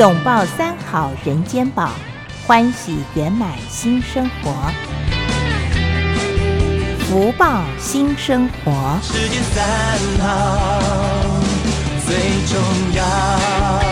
[0.00, 1.90] 拥抱三好人间宝，
[2.46, 4.50] 欢喜圆满新生活，
[7.00, 8.98] 福报新生活。
[9.02, 10.80] 世间三好
[12.06, 12.16] 最
[12.46, 12.58] 重
[12.94, 13.89] 要。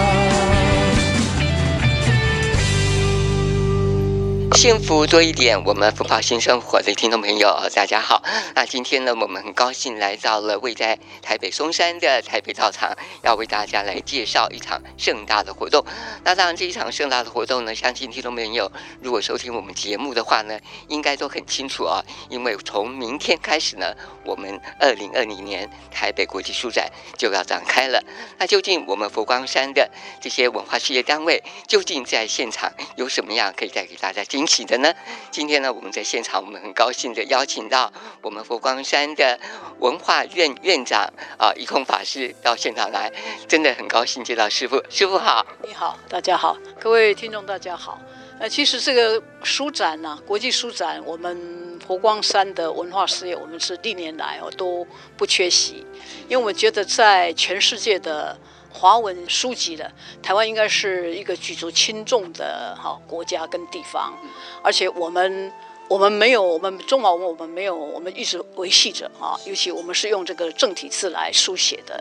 [4.59, 8.21] 幸福多一点，我们福报新生活的听众朋友，大家好。
[8.57, 12.93] 那今天呢，我们很高兴来到了位在台北松山的台北道场，
[13.23, 15.85] 要为大家来介绍一场盛大的活动。
[16.25, 22.03] 那当然，这一场盛大的活动呢，相信听众朋友如果收听我们节目的话呢，应该都很清楚啊。
[22.29, 23.95] 因为从明天开始呢，
[24.25, 28.03] 我们二零二零年台北国际书展就要展开了。
[28.39, 29.89] 那究竟我们佛光山的
[30.21, 34.93] 这些文化事业单位，究竟在现场有什么样可以带给大家惊起的呢？
[35.31, 39.39] 今天呢，我们在现场，我们很高兴的邀请到我们佛光山的
[39.79, 43.13] 文化院院长啊，一空法师到现场来，
[43.47, 44.83] 真的很高兴见到师父。
[44.89, 48.01] 师父好，你好，大家好，各位听众大家好。
[48.41, 55.85] 呃，其实这个书展呢、啊，国际书展，我们佛光山的文化事业，我们是历年来哦都不缺席，
[56.27, 58.39] 因为我们觉得在全世界的。
[58.79, 59.91] 华文书籍的
[60.23, 64.15] 台湾应该是一个举足轻重的哈国家跟地方，
[64.63, 65.53] 而且我们
[65.89, 72.01] 我们没有我们中华文我们没有我们一直维系着啊，尤其我们是用这个正体字来书写的，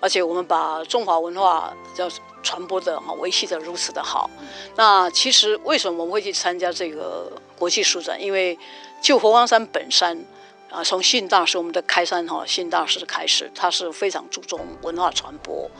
[0.00, 2.08] 而且我们把中华文化叫
[2.42, 4.30] 传播的哈维系的如此的好。
[4.76, 8.18] 那其实为什么我们会去参加这个国际书展？
[8.18, 8.58] 因为
[9.02, 10.24] 就佛光山本山。
[10.70, 15.70] 啊，从信大师我们的开山哈，信大师开始，他是非常注重文化传播，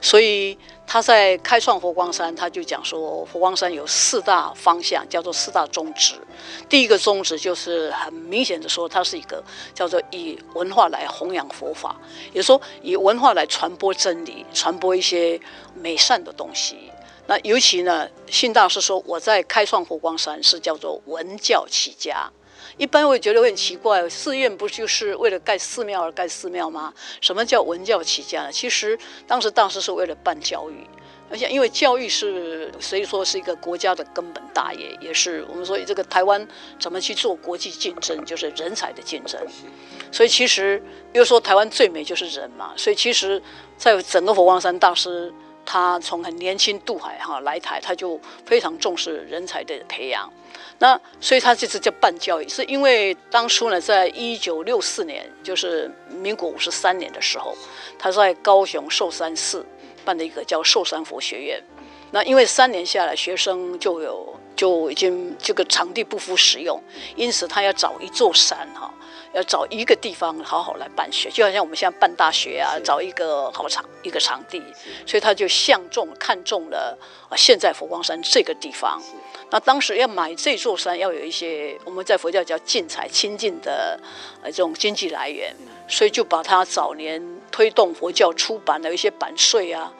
[0.00, 6.16] 所以他在开创佛光山，他就讲说，佛光山有四大方向，叫做四大宗旨。
[6.68, 11.96] 第一个宗旨就是很明显的说，它是一个叫做以文化来弘扬佛法，
[12.34, 15.40] 也说以文化来传播真理，传播一些
[15.74, 16.90] 美善的东西。
[17.26, 22.30] 那尤其呢，信大师说，我在开创佛光山是叫做文教起家。
[22.76, 26.92] 一般会觉得会很奇怪，寺院不就是为了盖寺庙而盖寺庙吗？
[27.20, 28.52] 什么叫文教起家呢？
[28.52, 30.86] 其实当时大师是为了办教育，
[31.30, 36.46] 而且因为教育是所以说是一个国家的根本大业，也是我们说这个台湾
[36.80, 39.38] 怎么去做国际竞争，就是人才的竞争。
[40.10, 40.82] 所以其实
[41.12, 43.40] 又说台湾最美就是人嘛，所以其实
[43.76, 45.32] 在整个佛光山大师，
[45.64, 50.30] 他从很年轻渡海哈来台，他就非常重视人才的培养。
[50.82, 57.56] 那所以他这次叫办教育，是因为当初呢，在一九六四年，就是民国五十三年的时候，
[57.96, 59.64] 他在高雄寿山寺
[60.04, 61.62] 办的一个叫寿山佛学院。
[62.10, 66.82] 那因为三年下来，学生就有就已经这个场地不敷使用，
[67.14, 68.92] 因此他要找一座山哈，
[69.32, 74.62] 要找一个地方好好来办学，就好像我们现在办大学啊，找一个好场一个场地，
[75.06, 76.96] 所以他就相中看中了
[77.28, 79.00] 啊现在佛光山这个地方。
[79.50, 83.98] 那当时要买这座山，要有一些我们在佛教叫净财清净的
[84.42, 85.54] 呃这种经济来源，
[85.88, 89.92] 所以就把他早年推动佛教出版的一些版税啊，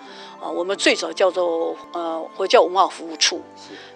[0.43, 3.41] 啊，我们最早叫做呃佛教文化服务处，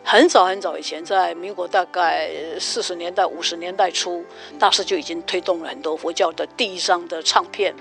[0.05, 2.31] 很早很早以前，在民国大概
[2.61, 4.25] 四十年代五十年代初，
[4.57, 7.75] 大师就已经推动了很多佛教的第一张的唱片。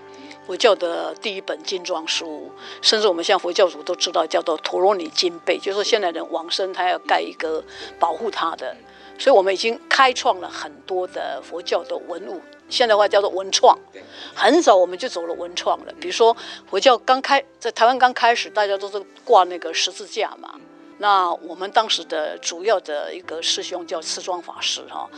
[0.48, 7.64] 佛教的第一本精装书，甚至我们像佛教徒都知道，叫做《陀罗尼经被》，就是说现在人往生，他要盖一个
[8.00, 8.76] 保护他的，
[9.18, 12.40] 所以我们已经开创了很多的佛教的文物，
[12.70, 13.78] 现在的话叫做文创。
[14.34, 16.36] 很早我们就走了文创了，比如说
[16.70, 20.56] 佛教刚开在台湾刚开始，大家都是挂那个十字架嘛，
[20.98, 25.10] 那我们当时的主要的一个师兄叫慈庄法师哈。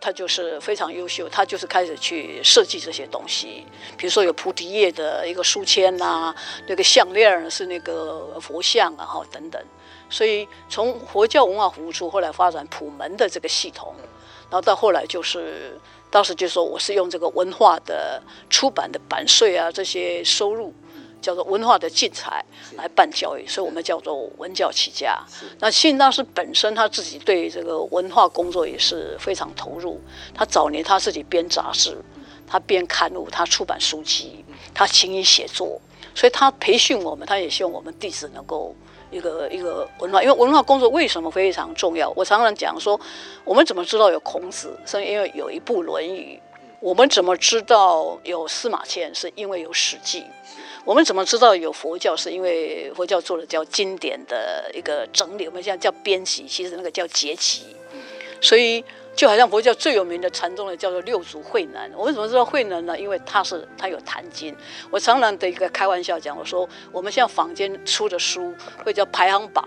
[0.00, 3.64] 他就是非常优秀，他就是开始去设计这些东西，
[3.96, 6.36] 比如说有菩提叶的一个书签呐、啊，
[6.68, 9.62] 那个项链是那个佛像啊，哈等等。
[10.10, 13.94] 所以从佛教文化服务处后来发展普门的这个系统，
[14.50, 15.80] 然后到后来就是
[16.14, 20.72] 当时就说我是用这个文化的出版的版税啊这些收入。
[21.24, 22.44] 叫做文化的进财
[22.76, 25.18] 来办教育，所以我们叫做文教起家。
[25.58, 29.98] 那信大师本身他自己对这个文化工作也是非常投入。
[30.34, 31.96] 他早年他自己编杂志，
[32.46, 34.44] 他编刊物，他出版书籍，
[34.74, 35.80] 他勤于写作，
[36.14, 38.76] 所以他培训我们，他也希望我们弟子能够
[39.14, 40.22] 一个一个文化。
[40.22, 42.12] 因为文化工作为什么非常重要？
[42.16, 43.00] 我常常讲说，
[43.44, 44.76] 我们怎么知道有孔子？
[44.84, 46.40] 是因为有一部《论语》。
[46.80, 49.14] 我们怎么知道有司马迁？
[49.14, 50.20] 是因为有《史记》。
[50.84, 52.14] 我们怎么知道有佛教？
[52.14, 57.74] 是因为佛教做的叫经典的一个整理，我们现在叫编辑，其实那个叫结集。
[58.42, 58.84] 所以
[59.14, 61.90] 就好像佛教最有名的禅宗的叫做六祖慧能。
[61.96, 62.98] 我为什么知道慧能呢？
[62.98, 64.54] 因为他是他有坛经。
[64.90, 68.52] 我常常的一个开玩笑讲，我说我们现在坊间出的书
[68.84, 69.66] 会叫排行榜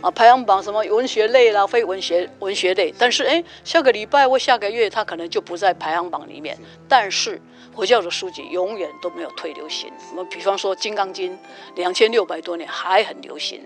[0.00, 2.94] 啊，排行榜什么文学类啦，非文学文学类。
[2.98, 6.56] 但是哎，下个礼拜或下个月，他可能就不在排行榜里面。
[6.88, 7.40] 但是
[7.74, 9.92] 佛教的书籍永远都没有退流行。
[10.12, 11.32] 我们比方说《金刚经》，
[11.74, 13.60] 两千六百多年还很流行。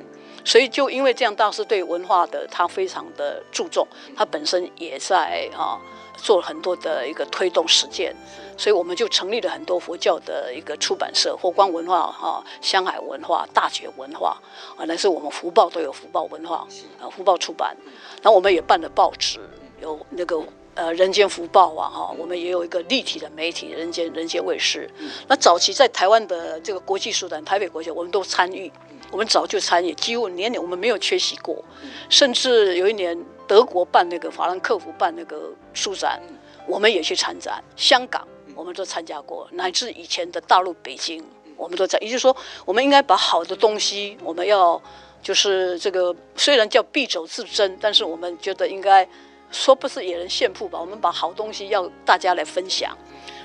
[0.44, 5.78] 所以就因为这样，大师对文化的他非常的注重，他本身也在啊
[6.16, 8.14] 做很多的一个推动实践，
[8.56, 14.37] 所以我们就成立了很多佛教的一个出版社，佛光文化哈、香海文化、大觉文化
[14.76, 16.66] 啊，那是我们福报都有福报文化。
[17.00, 17.75] 啊，福报出版，
[18.22, 19.40] 然后我们也办了报纸，
[19.81, 20.38] 有那个
[20.75, 24.90] 呃人间福报啊哈，我们也有一个立体的媒体人间人间卫视，
[25.28, 28.70] 那早期在台湾的这个国际书展，台北国际我们都参与。
[29.10, 31.64] 我们早就参与，几乎年年我们没有缺席过，
[32.08, 36.22] 甚至有一年德国办那个法兰克福办那个书展，
[36.66, 37.62] 我们也去参展。
[37.76, 41.24] 香港我们都参加过，乃至以前的大陆北京，
[41.56, 41.98] 我们都在。
[41.98, 44.80] 也就是说，我们应该把好的东西，我们要
[45.20, 49.06] 就是这个虽然叫敝帚自珍，但是我们觉得应该
[49.50, 52.96] 说不是野人献曝吧，我们把好东西要大家来分享。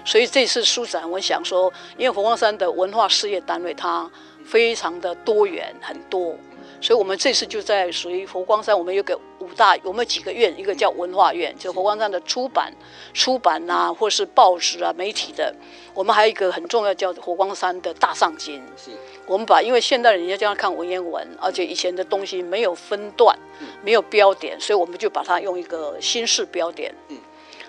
[0.06, 4.08] 所以这次书展，我想说，因为佛光山的文化事业单位它。
[4.46, 6.36] 非常的多元很多，
[6.80, 12.72] 所以我们这次就在属于佛光山，我们有个五大，我们有几个院，一个叫文化院，就佛光山的出版、
[13.14, 15.54] 出版啊，或是报纸啊、媒体的。
[15.94, 18.62] 我们还有一个很重要叫佛光山的大上经。
[18.78, 18.92] 是，
[19.26, 23.38] 我们把因为现代人家经常看文言文，而且以前的东西没有分段，
[23.82, 27.18] 没有标点，所以我们就把它用一个新式标点，嗯，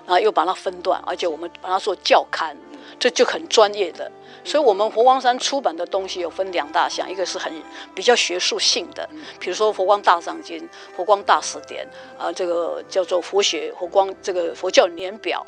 [0.04, 2.56] 然后，又把它分段，而且我们把它做教刊，
[2.98, 4.10] 这就很专业的。
[4.46, 7.52] 所以，我们佛光山出版的东西有分两大项，一个是很
[7.96, 9.06] 比较学术性的，
[9.40, 10.60] 比如说《佛光大藏经》
[10.96, 11.84] 《佛光大辞典》
[12.22, 15.44] 啊，这个叫做佛学佛光这个佛教年表，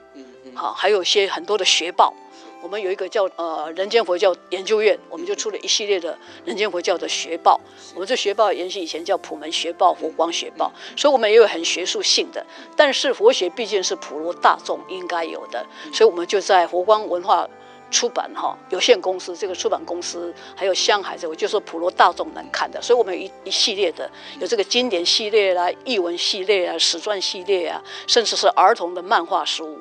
[0.52, 2.12] 好，还有一些很多的学报。
[2.60, 7.60] 我们有一个叫呃人间佛教研究院，我们就出了一系列的人间佛教的学报。
[7.94, 12.44] 我们这学报延续以前叫普门学报、佛光学报，所以我们也有很学术性的。
[12.76, 17.48] 但是佛学毕竟是普罗大众应该有的，所以我们就在佛光文化。
[17.90, 29.78] 出版哈有限公司，这个出版公司还有香海这我，就是普罗大众能看的，所以我们有一一系列的有这个经典系列啦、译文系列啊、史传系列啊，甚至是儿童的漫画书。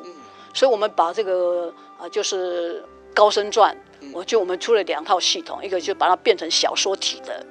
[0.54, 2.84] 所以我们把这个啊，就是
[3.14, 3.76] 高僧传，
[4.14, 7.46] 我就我们出了两套系统，一个就把它变成小说体的。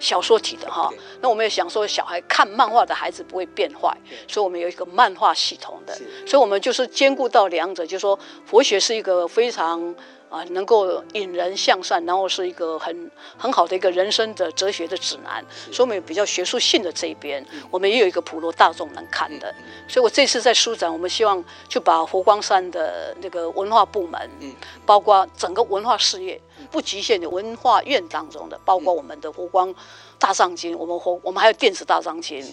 [0.00, 3.94] 小说体的哈，那我们也想说，小孩看漫画的孩子不会变坏，
[4.26, 5.94] 所以我们有一个漫画系统的，
[6.26, 9.94] 所以我们就是兼顾到两者，就是说佛学是一个非常
[10.30, 19.54] 啊能够引人向善，然后是一个很很好的一个人生的哲学的指南，所以我们有比较学术性的这一边，我们也有一个普罗大众能看的，
[19.86, 24.30] 所以我这次在书展，我们希望就把佛光山的那个文化部门，
[24.86, 26.40] 包括整个文化事业。
[26.70, 29.74] 不局限于文化院当中的，包括我们的湖光
[30.18, 32.44] 大藏经，我们佛我们还有电子大藏经，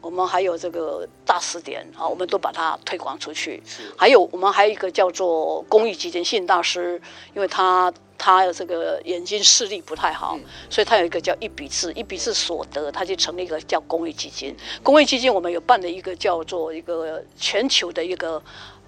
[0.00, 3.62] 我们还有这个大师典啊，我们都把它推广出去。
[3.96, 7.00] 还有我们还有一个叫做公益基金，信大师，
[7.34, 10.38] 因为他他这个眼睛视力不太好，
[10.70, 14.54] 所以他有一个叫一笔字，一笔字所得，他就成立一个叫公益基金。
[14.82, 18.40] 公益基金我们有办了一个叫做一个全球的一个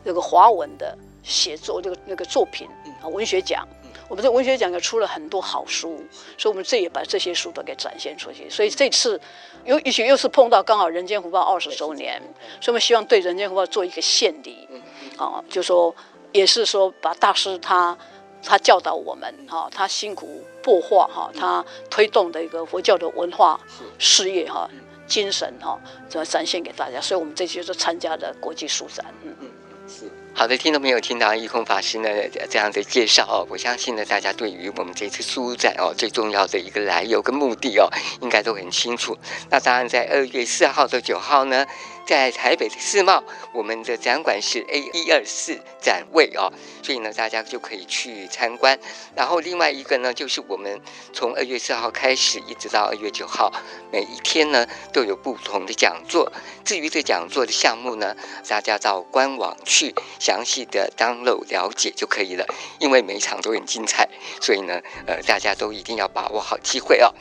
[0.04, 2.68] 那个华文的写作那个那个作品
[3.02, 3.66] 啊文学奖。
[4.08, 6.04] 我们这文学奖也出了很多好书，
[6.38, 8.48] 所以我们这也把这些书都给展现出去。
[8.48, 9.20] 所以这次
[9.64, 12.20] 又一起又是碰到刚好《人间福报》二十周年，
[12.60, 14.68] 所以我们希望对《人间福报》做一个献礼，
[15.16, 15.94] 啊，就说
[16.32, 17.96] 也是说把大师他
[18.42, 23.58] 他教导我们啊，他辛苦擘画哈，他推动的一个佛教的文化
[23.98, 24.68] 事业哈
[25.06, 25.78] 精神哈，
[26.08, 27.00] 怎么展现给大家？
[27.00, 29.50] 所以我们这次就是参加的国际书展，嗯嗯，
[29.88, 30.10] 是。
[30.38, 32.10] 好的，听众朋友，听到一空法师呢
[32.50, 37.88] 这样的介绍哦，我相信呢，大家对于我们这次书展哦最重要的一个来由跟目的哦，
[38.20, 39.16] 应该都很清楚。
[39.48, 41.66] 那当然，在二月四号到九号呢。
[42.06, 43.22] 在台北的世贸，
[43.52, 48.78] 我们的展馆是 A 一二四展位哦，所以呢，大家就可以去参观。
[49.16, 50.80] 然后另外一个呢，就是我们
[51.12, 53.52] 从二月四号开始，一直到二月九号，
[53.92, 56.32] 每一天呢都有不同的讲座。
[56.64, 58.16] 至于这讲座的项目呢，
[58.48, 62.46] 大家到官网去详细的 download 了解就可以了。
[62.78, 64.08] 因为每一场都很精彩，
[64.40, 67.12] 所以呢，呃，大家都一定要把握好机会哦。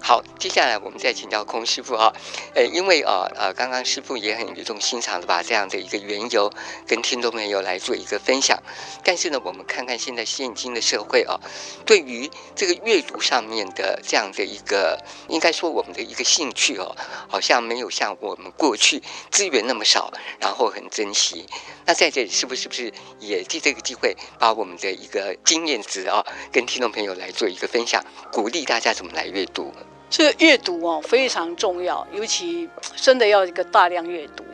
[0.00, 2.12] 好，接下来我们再请教空师傅哈，
[2.54, 6.50] 呃，因为呃呃，刚刚师傅也很语重心长的把这样的一个缘由
[6.86, 8.58] 跟听众朋友来做一个分享，
[9.04, 11.38] 但是呢，我们看看现在现今的社会啊，
[11.84, 16.96] 对于这个阅读上面的这样的一个，应该说我们的一个兴趣哦，
[17.28, 21.44] 好像没有像我们过去资源那么少，然后很珍惜。
[21.84, 28.02] 那在这里是不是不是也借这个机会，把我们的一个经验值啊，跟听众朋友来做一个分享，
[28.32, 29.74] 鼓励大家怎么来阅读？
[30.10, 34.44] 这个阅读哦非常重要，尤其真的要一个大量阅读，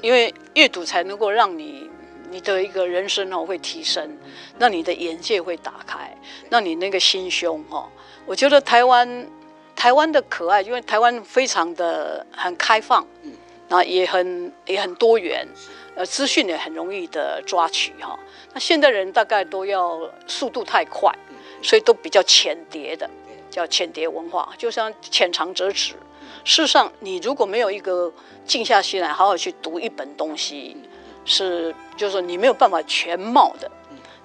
[0.00, 1.88] 因为阅读才能够让你
[2.30, 4.18] 你的一个人生哦会提升，
[4.58, 6.16] 让你的眼界会打开，
[6.50, 7.88] 让你那个心胸哦，
[8.26, 9.26] 我觉得台湾
[9.76, 13.06] 台湾的可爱，因为台湾非常的很开放，
[13.68, 15.46] 然后也很也很多元，
[15.94, 18.18] 呃，资讯也很容易的抓取哈。
[18.52, 21.12] 那现代人大概都要速度太快，
[21.62, 23.08] 所以都比较浅碟的。
[23.54, 25.94] 叫浅碟文化，就像浅尝辄止。
[26.44, 28.12] 事实上，你如果没有一个
[28.44, 30.76] 静下心来，好好去读一本东西，
[31.24, 33.70] 是就是说你没有办法全貌的、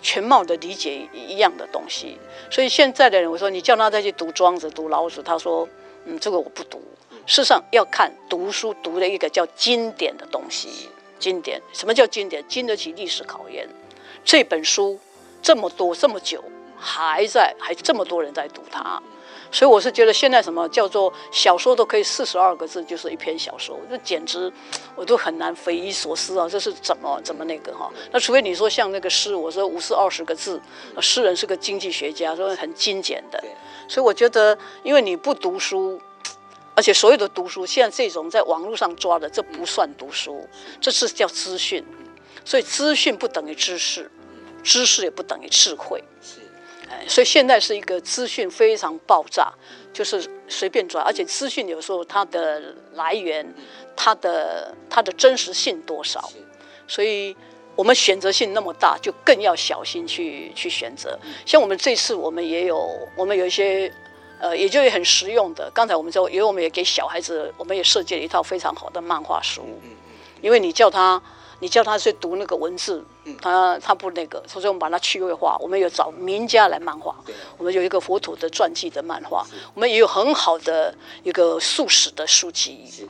[0.01, 2.17] 全貌的理解一样的东西。
[2.50, 5.69] 所以现在的人，我说你叫他再去读庄子、读老子，他说
[6.05, 6.81] ：“嗯，这个我不读。”
[7.27, 10.89] 事实上，要看读书读的一个叫经典的东西。
[11.19, 12.43] 经典，什么叫经典？
[12.48, 13.69] 经得起历史考验。
[14.25, 15.00] 这本书
[15.41, 16.43] 这么多这么久，
[16.77, 19.01] 还在，还这么多人在读它。
[19.51, 24.51] 所以我是觉得现在什么叫做小说都可以四十二个字就是一篇小说，这简直
[24.96, 26.48] 我都很难匪夷所思啊！
[26.48, 27.89] 这是怎么怎么那个哈？
[28.12, 30.62] 那除非你说像那个诗，我说五四二十个字，
[31.01, 33.44] 诗人是个经济学家，说很精简的。
[33.88, 36.00] 所以我觉得，因为你不读书，
[36.75, 40.48] 而且所有的读书，现在这种在网络上抓的，这不算读书，
[40.79, 41.84] 这是叫资讯。
[42.46, 44.10] 所以资讯不等于知识，
[44.63, 46.03] 知识也不等于智慧。
[47.08, 49.51] 所以现在是一个资讯非常爆炸，
[49.94, 53.53] 就是随便抓，而且资讯有时候它的来源，
[53.96, 56.32] 它的它的真实性多少，
[56.88, 57.36] 所以
[57.75, 61.18] 我们选择性那么大，就更要小心去去选择。
[61.46, 63.91] 像我们这次我们也有，我们有一些
[64.39, 65.72] 呃，也就很实用的。
[65.74, 69.62] 刚才我们说，因为我们也给小孩子，我们也设计了一套非常好的漫画书，
[70.41, 71.22] 因为你叫他。
[71.61, 73.03] 你叫他去读那个文字，
[73.41, 75.57] 他他不那个，所以我们把它趣味化。
[75.59, 77.13] 我们有找名家来漫画，
[77.57, 83.07] 我们有一个佛陀的传记的漫画，我们也有很好的一个素食的书籍。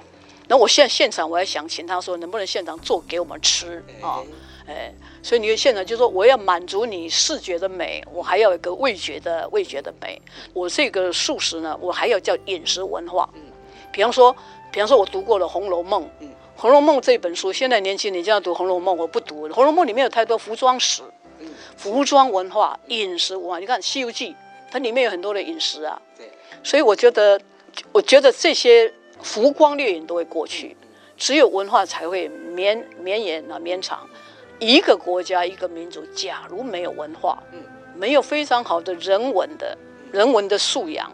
[0.48, 4.24] 那我现在现场我还想请他说，能不能现场做给我们吃啊？
[4.68, 4.92] 哎，
[5.22, 10.20] 所以你现场就说我要满足你视觉的美，我还要一个味觉的味觉的美。
[10.54, 13.30] 我这个素食呢，我还要叫饮食文化。
[13.92, 14.36] 比方说，
[14.72, 16.04] 比方说我读过了《红楼梦》。
[16.60, 19.48] 《红楼梦》这本书，现在年轻人这样读《红楼梦》，我不读。
[19.54, 21.02] 《红楼梦》里面有太多服装史、
[21.78, 23.60] 服装文化、饮食文化。
[23.60, 24.32] 你看《西游记》，
[24.70, 26.02] 它里面有很多的饮食啊。
[26.18, 26.30] 对
[26.62, 27.40] 所以我觉得，
[27.94, 30.76] 我觉得这些浮光掠影都会过去，
[31.16, 34.06] 只有文化才会绵绵延啊绵长。
[34.60, 37.42] 一个国家、一个民族，假如没有文化，
[37.96, 39.78] 没有非常好的人文的
[40.12, 41.10] 人文的素养、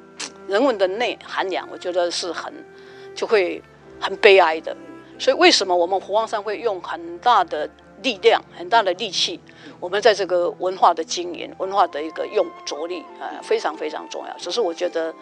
[0.47, 2.51] 人文的内涵养，我觉得是很
[3.13, 3.61] 就会
[3.99, 4.75] 很悲哀的。
[5.17, 7.69] 所以，为什么我们湖光山会用很大的
[8.03, 9.39] 力量、很大的力气？
[9.79, 14.37] 我们在这个文化的经营、文化的一个用着力啊，非常非常重要。
[14.37, 15.13] 只是我觉得，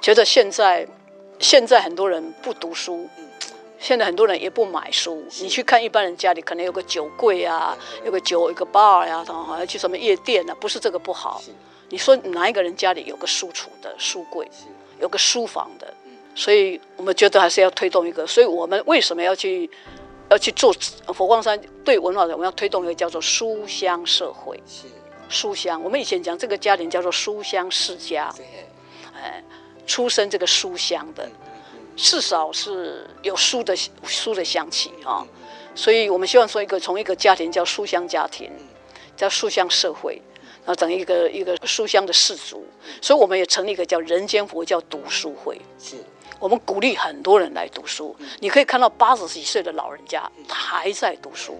[0.00, 0.86] 觉得现在
[1.38, 3.08] 现在很多人不读书，
[3.78, 5.24] 现在很多人也不买书。
[5.40, 11.42] 你去看一般人家里可能有个酒柜啊，有个酒，有个 bar 呀，好像去什么夜店啊，不是这个不好。
[11.88, 14.48] 你说哪一个人家里有个书橱的书柜，
[15.00, 15.92] 有个书房的？
[16.34, 19.68] 所以我们觉得还是要推动一个，所以我们为什么要去
[20.30, 20.72] 要去做
[21.12, 22.32] 佛光山对文化的？
[22.32, 24.56] 我们要推动一个叫做书香社会。
[24.66, 24.86] 是
[25.28, 28.32] 书香，我们以前讲这个家庭叫做书香世家，
[29.14, 29.42] 哎，
[29.86, 31.28] 出身这个书香的，
[31.96, 35.26] 至少是有书的书的香气啊。
[35.74, 38.50] 所以我们希望说一个从一个家庭叫书香家庭，
[39.16, 40.20] 叫书香社会，
[40.64, 42.66] 然后整一个一个书香的氏族。
[43.00, 45.60] 所以我们也成立一个叫人间佛教读书会。
[45.78, 45.96] 是。
[46.40, 51.54] 我们鼓励很多人来读书，你可以看到八十几岁的老人家还在读书，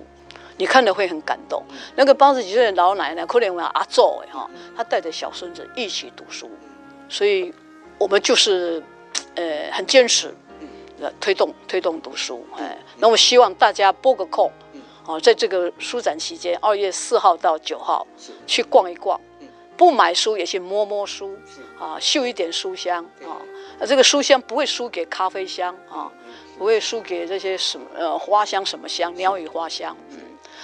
[0.56, 1.62] 你看了会很感动。
[1.94, 6.50] 那个八十几岁的老奶奶，可怜我阿祖哎哈，她带着小孙子一起读书，
[7.10, 7.52] 所以
[7.99, 8.82] 我们就是
[9.34, 10.34] 呃很坚持，
[10.99, 12.78] 呃推动推动读书哎。
[12.96, 14.50] 那我希望大家拨个空，
[15.06, 18.06] 啊，在这个书展期间，二月四号到九号
[18.46, 19.20] 去逛一逛，
[19.76, 21.37] 不买书也去摸摸书
[21.78, 23.37] 啊，嗅一点书香啊。
[23.87, 26.10] 这个书香不会输给咖啡香啊，
[26.58, 29.96] 不会输给这些什么呃花香什么香，鸟语花香。
[30.10, 30.18] 嗯，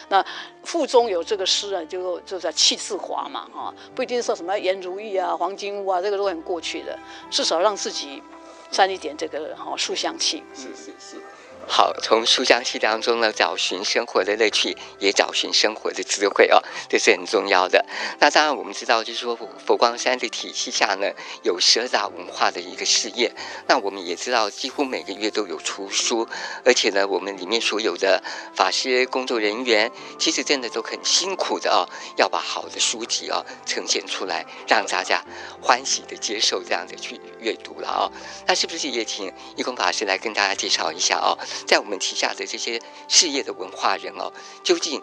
[0.08, 0.24] 那
[0.62, 6.98] 腹中有这个诗啊，就就在气自华嘛啊，不一定说什么颜如玉啊、黄金屋啊，这个都很过去的，
[7.30, 8.22] 至少让自己
[8.70, 10.42] 沾一点这个哈书香气。
[10.54, 11.16] 是是是。
[11.68, 17.84] 好，从书香气当中呢，找寻生活的乐趣，也找寻生活的智慧哦，这是很重要的。
[18.20, 21.10] 那当然，我们知道，就是说佛光山的体系下呢，
[21.42, 23.34] 有十二大文化的一个事业。
[23.66, 26.28] 那我们也知道，几乎每个月都有出书，
[26.64, 28.22] 而且呢，我们里面所有的
[28.54, 35.22] 法师工作人员，其实真的都很辛苦的哦，要把好的书籍哦呈现出来，让大家
[35.60, 38.12] 欢喜的接受这样的去阅读了哦。
[38.46, 41.36] 那是不是也请义空法师来跟大家介绍一下哦？
[41.64, 44.32] 在我们旗下的这些事业的文化人哦，
[44.62, 45.00] 究竟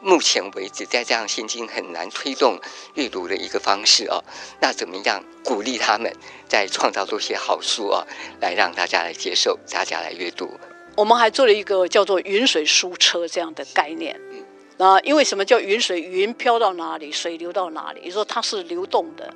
[0.00, 2.60] 目前为止在这样现今很难推动
[2.94, 4.22] 阅读的一个方式哦，
[4.60, 6.12] 那怎么样鼓励他们
[6.46, 8.06] 再创造多些好书哦，
[8.40, 10.50] 来让大家来接受，大家来阅读？
[10.94, 14.18] 我们还做了一个叫做“云水书车”这样的概念。
[14.78, 16.00] 那因为什么叫云水？
[16.00, 18.00] 云飘到哪里，水流到哪里？
[18.00, 19.32] 也就是说它是流动的。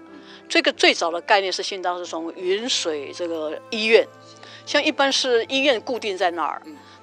[0.49, 4.07] 这个最早的概念是信大师从云水这个医院。
[4.71, 6.63] 像一般是医院固定在那儿，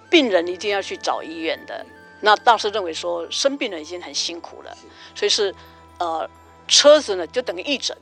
[0.10, 1.86] 病人一定要去找医院的。
[2.22, 4.74] 那大师认为说，生病了已经很辛苦了，
[5.14, 5.54] 所以是，
[6.00, 6.26] 呃，
[6.66, 7.94] 车子呢就等于义诊，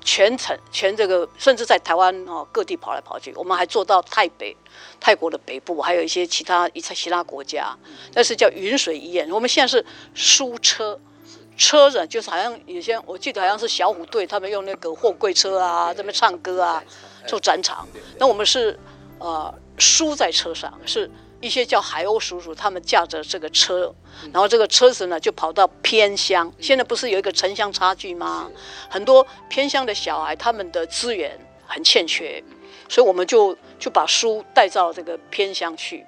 [0.00, 3.30] 全程全这个甚至在台湾哦各地跑来跑去。
[3.34, 4.56] 我们还做到泰北，
[4.98, 7.76] 泰国的北部，还有一些其他一些其他国家，
[8.14, 9.30] 那是叫云水医院。
[9.30, 10.98] 我们现在是输车，
[11.58, 16.82] 车子就是好像有些我记得好像是小虎队，他们用那个货柜车啊，这边唱歌啊。
[17.28, 17.86] 做展场，
[18.18, 18.76] 那我们是，
[19.18, 21.08] 呃，书在车上，是
[21.40, 23.94] 一些叫海鸥叔叔，他们驾着这个车，
[24.32, 26.50] 然后这个车子呢就跑到偏乡。
[26.58, 28.50] 现在不是有一个城乡差距吗？
[28.88, 32.42] 很多偏乡的小孩，他们的资源很欠缺，
[32.88, 36.04] 所以我们就就把书带到这个偏乡去，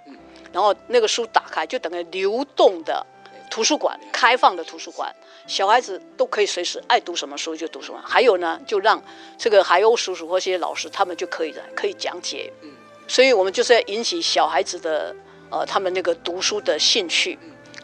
[0.51, 3.07] 然后那个书打开，就等于流动的
[3.51, 5.15] 图书馆，开放的图书馆。
[5.51, 9.03] 小孩子都可以随时爱读什么书就读什么，还有呢，就让
[9.37, 12.53] 这个海鸥叔叔或这些老师他们就可以的，可以讲解。
[13.09, 15.13] 所以我们就是要引起小孩子的
[15.51, 17.37] 呃他们那个读书的兴趣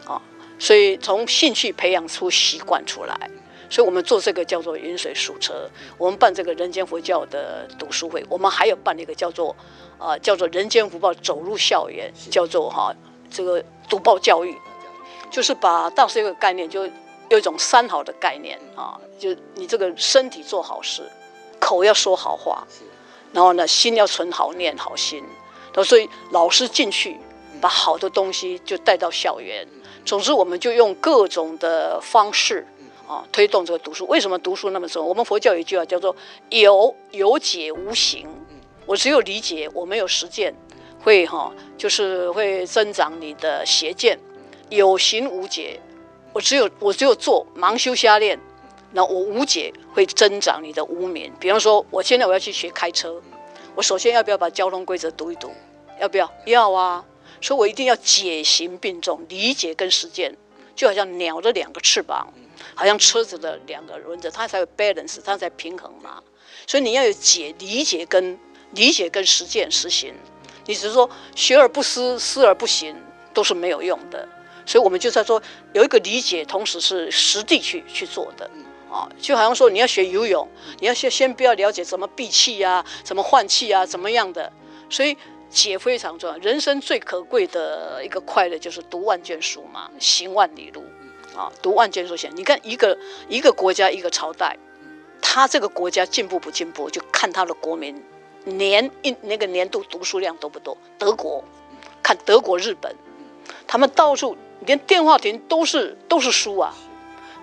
[0.05, 0.21] 啊，
[0.57, 3.29] 所以从兴趣培养出习惯出来。
[3.69, 9.53] 所以我们做这个叫做云水书车，我们办这个人间佛教的读书会，我们还有办一个叫做
[9.97, 12.95] 呃叫做人间福报走入校园，叫做哈
[13.29, 14.55] 这个读报教育，
[15.29, 16.89] 就是把大师一个概念就。
[17.29, 21.03] 有一种三好的概念啊，就你这个身体做好事，
[21.59, 22.65] 口要说好话，
[23.33, 25.23] 然后呢，心要存好念好心。
[25.83, 27.17] 所以老师进去，
[27.61, 29.67] 把好的东西就带到校园。
[30.03, 32.65] 总之，我们就用各种的方式
[33.07, 34.07] 啊，推动这个读书。
[34.07, 35.07] 为什么读书那么重要？
[35.07, 36.15] 我们佛教有一句话叫做
[36.49, 38.27] “有有解无形”。
[38.87, 40.55] 我只有理解，我没有实践，
[41.03, 44.17] 会哈，就是会增长你的邪见。
[44.69, 45.79] 有形无解。
[46.37, 48.39] 我只有我只有做盲修瞎练，
[48.91, 51.33] 那我无解会增长你的无眠。
[51.39, 53.19] 比方说，我现在我要去学开车，
[53.73, 55.51] 我首先要不要把交通规则读一读？
[55.99, 56.31] 要不要？
[56.45, 57.03] 要啊！
[57.41, 60.37] 所以我一定要解行并重，理解跟实践，
[60.75, 62.31] 就好像鸟的两个翅膀，
[62.75, 66.21] 好像车子的两个轮子，它才有 balance，它才平衡嘛。
[66.67, 68.39] 所以你要有解理解跟
[68.73, 70.13] 理解跟实践实行。
[70.67, 72.95] 你只是说学而不思，思而不行，
[73.33, 74.29] 都是没有用的。
[74.67, 78.51] 所以，我们就在说有一个理解，同时是实地去去做的
[78.91, 80.45] 啊，就好像说你要学游泳，
[80.79, 84.51] 你要先先不要了解怎么闭气啊，怎么换气啊，怎么样的。
[84.89, 85.15] 所以
[85.49, 86.37] 解非常重要。
[86.39, 90.83] 人生最可贵的一个快乐就是读万卷书嘛，行万里路
[91.33, 92.29] 啊，读万卷书行。
[92.35, 92.97] 你看一个
[93.29, 94.57] 一个国家一个朝代，
[95.21, 98.03] 他这个国家进步不进步，就看他的国民
[98.43, 100.77] 年一那个年度读书量多不多。
[100.97, 101.41] 德国，
[102.03, 102.93] 看德国、日本，
[103.65, 104.35] 他们到处。
[104.61, 106.73] 连电话亭都是都是书啊，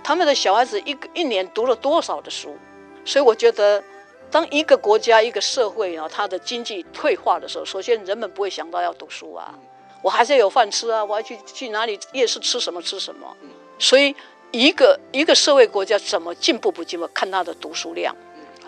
[0.02, 2.56] 他们的小孩子一个一年读了多少的书？
[3.04, 3.82] 所以我觉得，
[4.30, 9.54] 当一个国家一个社会啊，它的经济退化的时候，首先人们不会想到要读书啊，
[10.02, 13.36] 我还是要有饭吃啊，我要去去哪里夜市吃什么吃什么。
[13.78, 14.14] 所以
[14.50, 18.14] 一个一个社会国家怎么进步不进步，看他的读书量。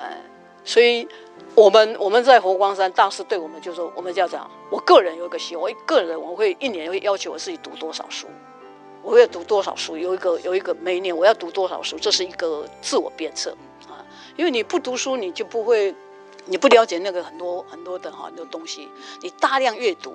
[0.01, 0.17] 哎，
[0.65, 1.09] 所以。
[1.55, 4.51] 我们我们在佛光山大师对我们就说，我们要这样。
[4.71, 8.27] 我个人有一个习，我一个人我会一年会要求我自己读多少书，
[9.03, 13.57] 我会读多少书，有一个有一个每年我要读多少书，这是一个自我鞭策
[13.89, 14.05] 啊。
[14.37, 15.95] 因为你不读书，你就不会，
[16.45, 18.87] 你不了解那个很多很多的哈很多东西，
[19.23, 20.15] 你大量阅读，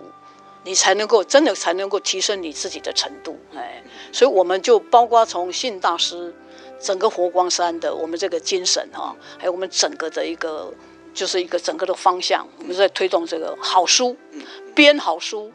[0.63, 3.35] 你才能够真的才能够提升你自己的程度。
[3.55, 3.81] 哎，
[4.11, 6.31] 所以我们就包括从信大师
[6.79, 10.71] 整个佛光山的我们这个精神哈，还有我们整个的一个。
[11.13, 14.15] 就是一个整个的方向，我们在推动这个好书，
[14.73, 15.51] 编好书。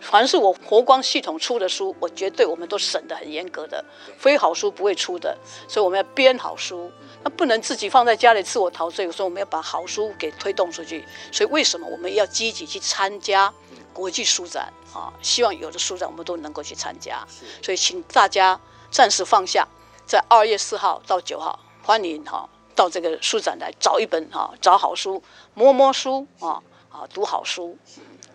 [0.00, 3.84] 凡是我佛光系统出的书，我绝对我们都审得很严格的，
[4.16, 5.36] 非好书不会出的。
[5.66, 6.88] 所以我们要编好书。
[7.24, 9.10] 那不能自己放在家里自我陶醉。
[9.10, 11.04] 所以我们要把好书给推动出去。
[11.32, 13.52] 所以为什么我们要积极去参加
[13.92, 15.12] 国际书展啊？
[15.20, 17.26] 希望有的书展我们都能够去参加。
[17.60, 18.58] 所以请大家
[18.92, 19.66] 暂时放下，
[20.06, 22.48] 在二月四号到九号，欢迎哈
[22.78, 25.20] 到这个书展来找一本哈找好书，
[25.52, 27.76] 摸摸书啊啊读好书。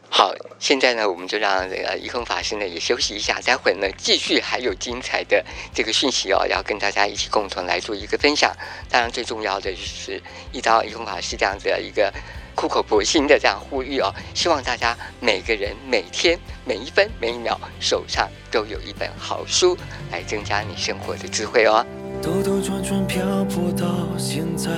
[0.10, 8.54] 好，现在呢，我们就让这个一空法师呢也休息一下，待会呢继续还有精彩的这个讯息哦，要跟大家一起共同来做一个分享。
[8.90, 12.14] 当然，最重要的就是依照一空法师这样子的一个
[12.54, 19.78] 苦口婆心的这样呼吁哦，希望大家每个人每天每一分每一秒手上都有一本好书，
[20.12, 21.84] 来增加你生活的智慧哦。
[22.24, 24.72] 兜兜转转漂泊到现在，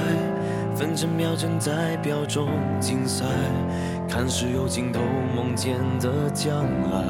[0.75, 3.23] 分针秒针在表中竞赛。
[4.09, 4.99] 看似有尽头，
[5.35, 7.03] 梦见的将来。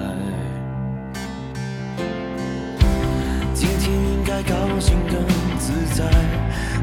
[3.53, 5.25] 今天应该高兴更
[5.57, 6.03] 自在，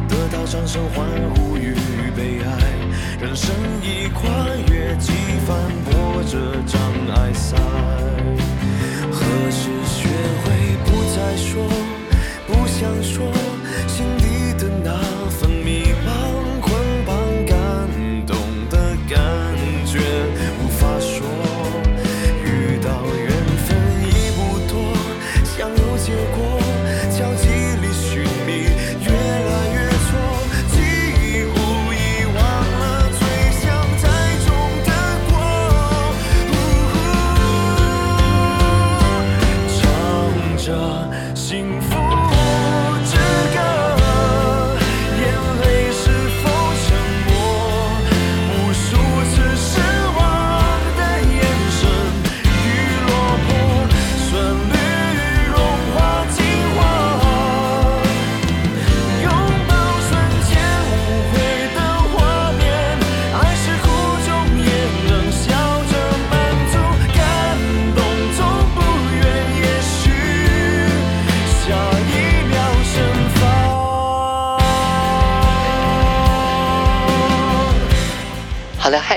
[0.09, 1.75] 得到掌声欢呼与
[2.17, 2.57] 被爱。
[3.21, 4.25] 人生已跨
[4.73, 5.12] 越几
[5.47, 6.81] 番波折障
[7.17, 7.59] 碍赛，
[9.12, 10.09] 何时学
[10.43, 11.62] 会不再说，
[12.47, 13.31] 不想说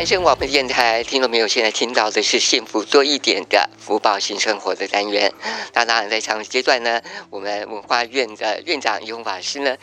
[0.06, 5.34] 汉声广播电台听到没有，现在听到的是幸福多一点的福报新生活的单元。
[5.74, 9.76] 那当然，在上个阶段呢，我们文化院的院长一空法师呢，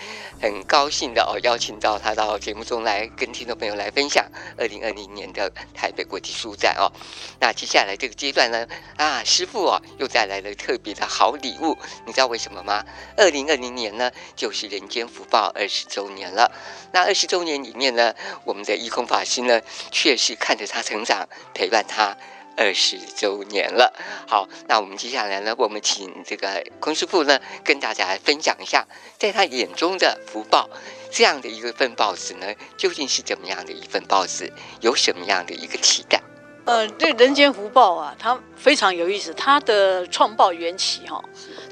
[0.42, 4.26] 很高兴的哦，邀请到他到节目中来跟听众朋友来分享
[4.58, 6.90] 二零二零年的台北国际书展哦。
[7.38, 12.84] 那接下来这个阶段呢，啊，师傅哦，又带来了特别的好礼物，你知道为什么吗？
[13.16, 16.50] 二零二零年呢，就是人间福报二十周年了。
[16.92, 18.12] 那二十周年里面呢，
[18.44, 19.60] 我们的一空法师呢，
[19.92, 22.16] 确实看着他成长，陪伴他
[22.56, 23.92] 二十周年了。
[24.26, 28.86] 好，那我们接下来呢，我们请这个空师傅呢，跟大家来分享一下，
[29.18, 30.68] 在他眼中的福报
[31.10, 36.20] 这样的一个份报纸呢，究竟是怎么样的一份报纸，有什么样的一个期待？
[36.64, 39.34] 呃，这人间福报啊，它非常有意思。
[39.34, 41.22] 它的创报缘起哈，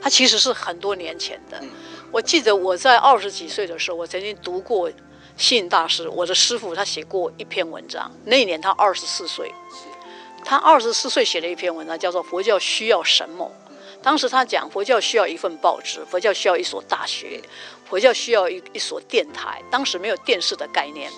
[0.01, 1.63] 它其实是很多年前的。
[2.11, 4.91] 我记得我在二十几岁的时候，我曾经读过。
[5.37, 8.13] 星云大师，我的师傅，他写过一篇文章。
[8.27, 9.51] 那一年他二十四岁，
[10.45, 13.51] 他二十四岁写了一篇文章，叫做《佛教需要什么》。
[14.03, 17.41] 当时他讲，佛教需要一份报纸，佛教需要一所大学，
[17.85, 19.63] 佛教需要一一所电台。
[19.71, 21.11] 当时没有电视的概念，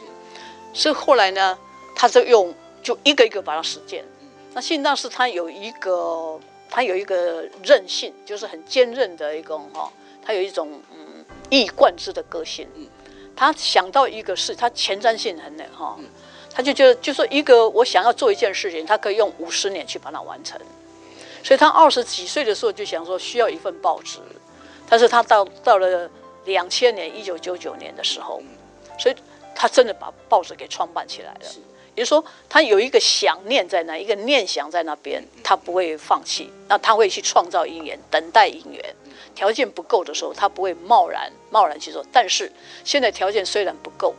[0.74, 1.56] 所以后来呢，
[1.94, 4.04] 他就用就一个一个把它实践。
[4.52, 12.68] 那星云大师他有一个，他有一个韧性，就是很坚韧的一个哈，他有一种嗯一以贯之的个性。
[13.34, 15.96] 他想到一个事，他前瞻性很的哈，
[16.54, 20.60] 他就觉得，就说一个我想要做一件事情，他可以用五十年去把它完成。
[21.42, 24.18] 所以他二十几岁的时候就想说需要一份报纸，
[24.88, 26.08] 但是他到到了
[26.44, 28.40] 两千年一九九九年的时候，
[28.98, 29.16] 所以
[29.54, 31.40] 他真的把报纸给创办起来了。
[31.94, 38.82] 也就是说，他有一个想念在那，一个念想在那边，他不会放弃，那他会去创造因缘，等待因缘。
[39.34, 42.02] 条件不够的时候，他不会贸然贸然去做。
[42.10, 42.50] 但是
[42.82, 44.14] 现在条件虽然不够，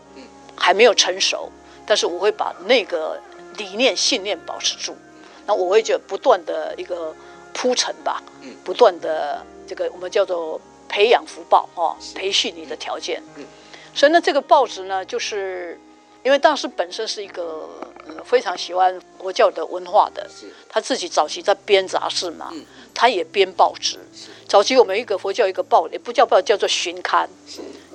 [0.55, 1.49] 还没有成熟，
[1.85, 3.19] 但是我会把那个
[3.57, 4.95] 理念信念保持住。
[5.45, 7.13] 那我会就不断的一个
[7.53, 13.21] 铺陈吧，嗯不断的这个我们叫做培养福报哦，培训你的条件。
[13.35, 13.45] 嗯
[13.93, 15.79] 所以呢，这个报纸呢，就是
[16.23, 17.69] 因为大师本身是一个
[18.25, 20.29] 非常喜欢佛教的文化的，
[20.69, 22.51] 他自己早期在编杂志嘛。
[22.95, 23.97] 他也编报纸，
[24.47, 27.27] 早期我们一个佛教一个报，也不叫报，叫做巡刊，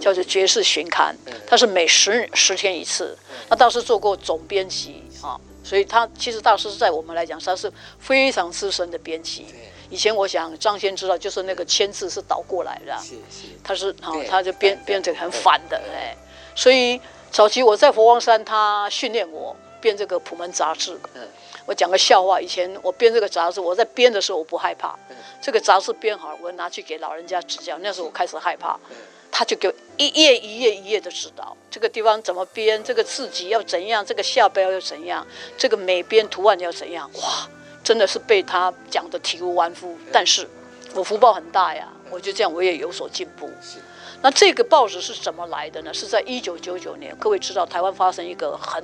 [0.01, 3.17] 叫做爵士巡刊，他是每十十天一次。
[3.49, 9.47] 那大师做过总编辑啊，所以他其实大师在我们来讲，他是非常资深的编辑，
[9.89, 14.27] 以前我想张先知道，就是那个签字是倒过来的，是是，他是好，对。
[14.27, 16.17] 他就编编这个很反的，哎，
[16.57, 20.99] 所以早期我在佛光山，他训练我编这个普门杂志。
[21.15, 21.23] 嗯
[21.67, 28.97] 我讲个笑话，以前我编这个杂志，我在编的时候我不害怕，嗯这个杂志编好，我拿去给老人家指教，那时候我开始害怕，嗯
[29.31, 35.27] 他就给我一页一页一页的指导，这个地方怎么编，这个字迹要怎样，这个下标要怎样，
[35.59, 37.47] 这个每边图案要怎样，哇，
[37.85, 39.95] 真的是被他讲的体无完肤。
[40.11, 40.49] 但是
[40.95, 43.47] 我福报很大呀，我就这样我也有所进步。
[43.61, 43.79] 是
[44.21, 45.95] 那这个报纸是怎么来的呢？
[45.95, 48.83] 是在一九九九年，各位知道台湾发生一个很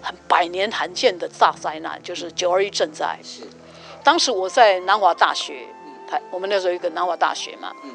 [0.00, 3.18] 很百年罕见的大灾难，就是九二一震灾。
[3.22, 3.42] 是，
[4.04, 5.66] 当时我在南华大学，
[6.08, 7.90] 台我们那时候一个南华大学嘛，嗯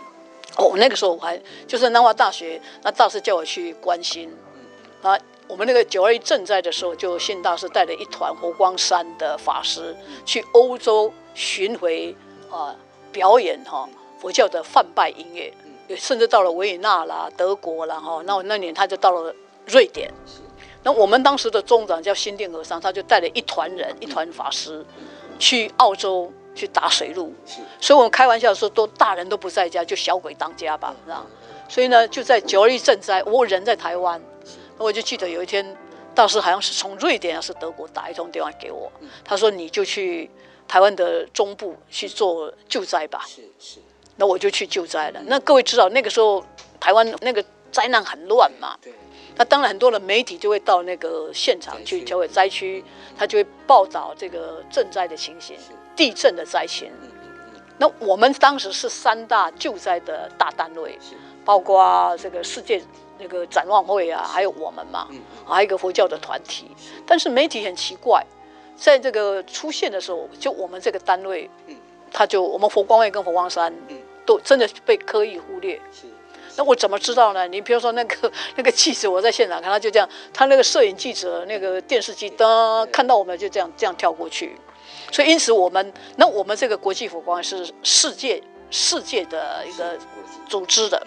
[0.57, 4.33] 哦，那个时候我还就是南华大学，那大师叫我去关心，
[5.01, 12.13] 啊，我们那个九二一震灾的时候，就信大师带了一团佛光山的法师去欧洲巡回
[12.51, 12.75] 啊
[13.13, 13.87] 表演哈、
[14.19, 15.53] 佛教的梵呗音乐，
[15.95, 19.35] 甚至到了维也纳啦、德国啦哈，那我那年他就到了
[19.67, 20.09] 瑞典。
[20.83, 24.85] 那我们当时的宗长叫新定和尚，他就带了一团人、一团法师
[25.39, 27.33] 去澳洲去打水路。
[27.45, 31.25] 是所以我们开玩笑说，都大人都不在家，就小鬼当家吧，是吧？
[31.67, 34.21] 所以呢，就在九二一赈灾，我人在台湾，
[34.77, 35.75] 我就记得有一天，
[36.13, 38.91] 大师好像是从瑞典还是德国打一通电话给我，
[39.23, 40.29] 他说你就去
[40.67, 43.25] 台湾的中部去做救灾吧。
[43.27, 43.79] 是是，
[44.17, 45.21] 那我就去救灾了。
[45.25, 46.43] 那各位知道，那个时候
[46.79, 48.93] 台湾那个灾难很乱嘛，对，
[49.35, 52.83] 那当然很多的媒体就会到那个现场去，灾区就会灾区，
[53.17, 55.57] 他就会报道这个赈灾的情形，
[55.95, 56.89] 地震的灾情。
[57.01, 62.81] 嗯嗯嗯，那我们当时是三大救灾的大单位，是包括这个世界
[63.19, 66.71] 那个展望会啊，还有我们嘛，嗯还有一个佛教的团体。
[67.05, 68.25] 但是媒体很奇怪，
[68.77, 71.75] 在这个出现的时候，就我们这个单位，嗯
[72.11, 75.75] 他就我们佛光会跟佛光山嗯都真的被刻意忽略。
[75.91, 76.07] 是
[76.57, 77.45] 那我怎么知道呢？
[77.49, 84.55] 你比如说那个 那个记者，我在现场看他就这样，他那个摄影记者那个电视机灯看到我们就这样这样跳过去，
[85.11, 89.97] 所以因此我们那我们这个国际佛光是世界世界的一个
[90.47, 91.05] 组织的，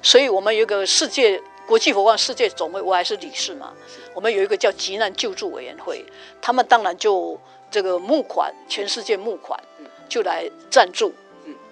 [0.00, 3.72] 所以我们有一个世界国际佛光世界总会，我还是理事嘛。
[4.14, 6.04] 我们有一个叫急难救助委员会，
[6.40, 7.36] 他们当然就
[7.68, 9.60] 这个募款，全世界募款，
[10.08, 11.12] 就来赞助，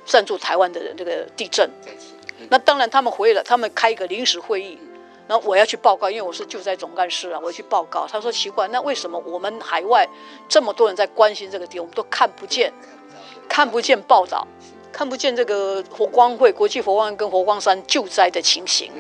[0.07, 1.69] 赞助台湾的这个地震。
[2.49, 4.79] 那当然他们回了，他们开一个临时会议，
[5.27, 8.07] 然后我要去报告，因为我是救灾总干事啊，我要去报告。
[8.07, 10.09] 他说奇怪，那为什么我们海外
[10.49, 12.73] 这么多人在关心这个地，我们都看不见，
[13.49, 14.47] 看不见报道，
[14.93, 18.93] 看不见这个佛光会、国际佛光跟佛光山救灾的情形。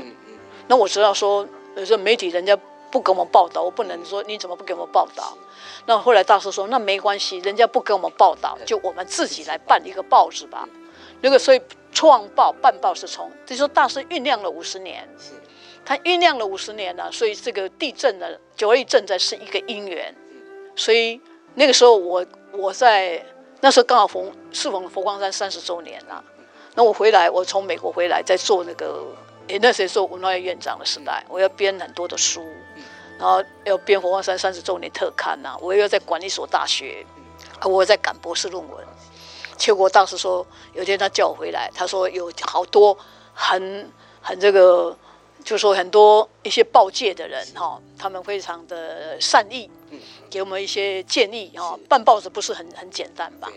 [0.66, 2.58] 那我知道说，有时候媒体人家
[2.90, 5.36] 不给我们报道，我不能说你怎么不给我们报道。
[5.84, 10.66] 那后来大师说，那没关系，人家不给我们报道，就我们自己来办一个报纸吧。
[11.20, 11.60] 那个所以
[11.92, 15.32] 创报办报是从，就是说大师酝酿了五十年，是
[15.84, 18.26] 他酝酿了五十年了，所以这个地震呢，
[18.56, 20.14] 九二一震灾是一个因缘。
[20.74, 21.20] 所以
[21.54, 23.24] 那个时候我我在
[23.60, 26.22] 那时候刚好逢适逢佛光山三十周年了，
[26.74, 29.04] 那我回来，我从美国回来，在做那个。
[29.48, 32.44] 诶，那时候文化院院长的时代，我要编很多的书，
[33.16, 37.06] 然后要编佛光山三十周年特刊呐、啊，我又要在管一所大学，
[37.60, 38.84] 啊，我在赶博士论文。
[39.56, 42.96] 结果当时说，有一天他叫我回来，他说有好多
[43.34, 43.90] 很
[44.20, 44.96] 很这个，
[45.44, 49.70] 就说很多一些报界的人哈，他们非常的善意，
[50.28, 51.78] 给我们一些建议哈。
[51.88, 53.48] 办报纸不是很很简单吧？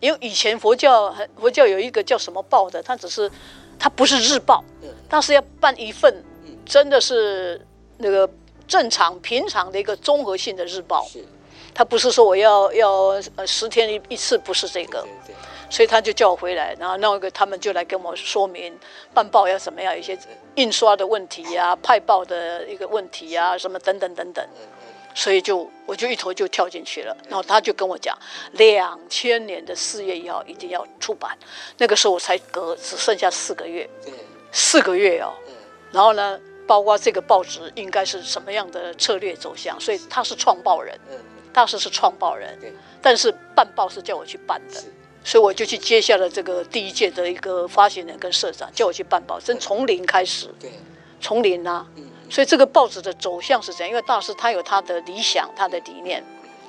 [0.00, 3.30] 因为以前佛教佛教有一个叫什么报的，它只是
[3.78, 4.62] 它不是日报。
[5.08, 6.24] 但是要办一份，
[6.66, 7.64] 真的是
[7.98, 8.28] 那个
[8.66, 11.08] 正常平常的一个综合性的日报，
[11.76, 12.90] 他不是说我要要
[13.36, 15.06] 呃十天一一次，不是这个，
[15.68, 18.74] 所以他就叫我回来，然后那个他们就来跟我说明
[19.12, 20.18] 办报要怎么样，一些
[20.54, 24.42] 印刷的问题呀、派报的一个问题呀，什么等等等等，
[25.14, 28.16] 所以就我就一头就跳进去了，然后他就跟我讲，
[28.52, 31.36] 两千年的四月一号一定要出版，
[31.76, 33.86] 那个时候我才隔只剩下四个月。
[34.52, 35.34] 四个月哦，
[35.92, 40.98] 然后呢，包括这个报纸应该是什么样的策略走向，所以他是创报人，
[41.56, 42.54] 大师是创报人，
[43.00, 44.74] 但是办报是叫我去办的，
[45.24, 50.70] 所以我就去接下了这个第一届的一个发行人跟社长，叫我去办报，真从零开始，对。
[51.18, 51.86] 从零啊，
[52.28, 53.88] 所以这个报纸的走向是怎样？
[53.88, 56.22] 因为大师他有他的理想，他的理念，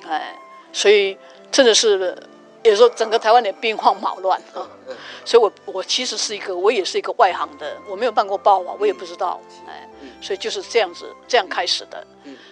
[0.06, 0.34] 哎，
[0.72, 1.18] 所以
[1.52, 2.16] 真的是。
[2.64, 4.66] 也说整个台湾的兵荒马乱啊，
[5.24, 9.88] 所以我我其实是一个，我也是一个外行的，我没有办过报啊，我也不知道，哎，
[10.20, 12.06] 所以就是这样子这样开始的，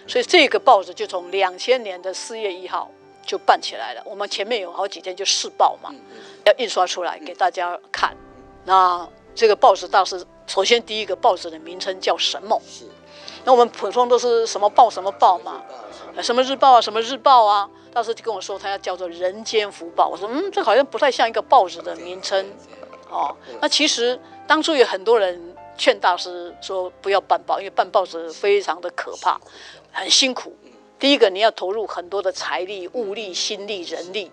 [0.07, 2.89] 所以这个报纸就从两千年的四月一号
[3.25, 4.01] 就办起来了。
[4.05, 5.93] 我们前面有好几天就试报嘛，
[6.45, 8.15] 要印刷出来给大家看。
[8.65, 12.61] 那这个报纸倒是，首先第一个报纸的名称叫什么？
[13.43, 15.61] 那我们普通都是什么报什么报嘛，
[16.21, 17.69] 什么日报啊，什么日报啊。
[17.93, 20.07] 当时就跟我说，他要叫做《人间福报》。
[20.09, 22.45] 我说，嗯，这好像不太像一个报纸的名称。
[23.09, 29.39] 哦，那其实当初有很多人劝大师说不要办报，因为办报纸非常的可怕，
[29.91, 30.55] 很辛苦。
[30.99, 34.31] 第一个，你要投入很多的财力、物力、心力、人力，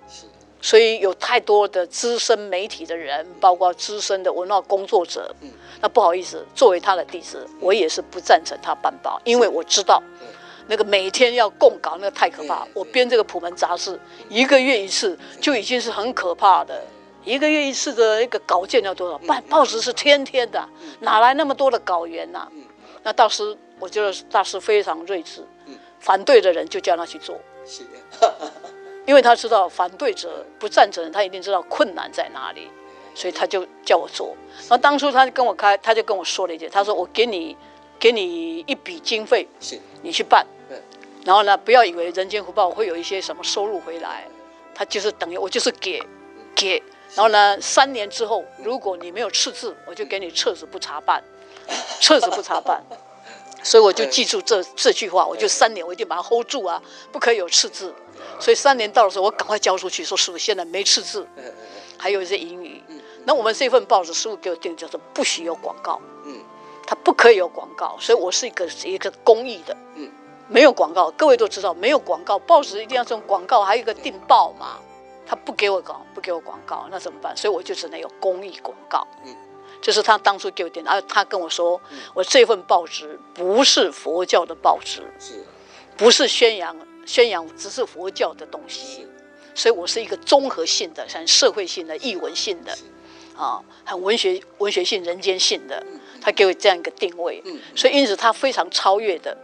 [0.61, 5.35] 所以有太多的资深媒体的人，包括资深的文化工作者。
[5.81, 10.03] 那不好意思，作为他的弟子，我也是不赞成他办报，因为我知道
[10.67, 12.67] 那个每天要供稿，那个太可怕。
[12.75, 13.99] 我编这个普门杂志，
[14.29, 16.83] 一个月一次就已经是很可怕的。
[17.25, 19.19] 一个月一次的一个稿件要多少？
[19.19, 20.69] 办报纸是天天的，
[21.01, 22.47] 哪来那么多的稿源呢？
[23.03, 25.43] 那大师，我觉得大师非常睿智。
[26.01, 27.83] 反对的人就叫他去做，是
[28.21, 28.35] 的，
[29.09, 32.71] 因为他知道反对者不赞成，他一定知道困难在哪里，
[33.15, 34.37] 所以他就叫我做。
[34.69, 37.57] 然后当初他就跟我开，他就跟我说了一句，他说：“我给你，
[37.99, 40.47] 给你一笔经费，是，你去办。
[41.25, 44.27] 然后呢，不要以为人间福报会有一些什么收入回来，
[44.75, 46.03] 他就是等于我就是给，
[46.55, 46.83] 给。
[47.15, 51.23] 然后呢，三年之后，如果你没有赤字，我就给你撤职不查办，
[52.01, 52.83] 撤职不查办。
[53.65, 57.95] ”所以我就记住这这句话，我就三年我一定把它 hold 住啊，不可以有赤字。
[58.39, 61.27] 所以三年到的时候，我赶快交出去，说师傅现在没赤字，
[61.97, 62.83] 还有一些盈余。
[63.25, 66.43] 那我们这份报纸师傅给我定叫做不许有广告，嗯。
[66.87, 67.97] 它不可以有广告。
[67.99, 69.75] 所以我是一个一个公益的，
[70.49, 71.11] 没有广告。
[71.13, 74.79] 各位都知道，没有广告，报纸一定要这种广告，还有一个订报嘛，
[75.27, 77.37] 他不给我广，不给我广告，那怎么办？
[77.37, 79.07] 所以我就只能有公益广告。
[79.25, 79.35] 嗯。
[79.83, 81.79] 这是他当初给我点的，而他跟我说，
[82.15, 85.45] 我这份报纸不是佛教的报纸，是，
[85.95, 89.07] 不是宣扬宣扬只是佛教的东西，
[89.55, 92.75] 所以我是一个综合性的、很社会性的、译文性的，
[93.37, 95.85] 啊，很文学文学性、人间性的，
[96.19, 97.61] 他给我这样一个定位，嗯。
[97.77, 99.37] 所以因此他非常超越的，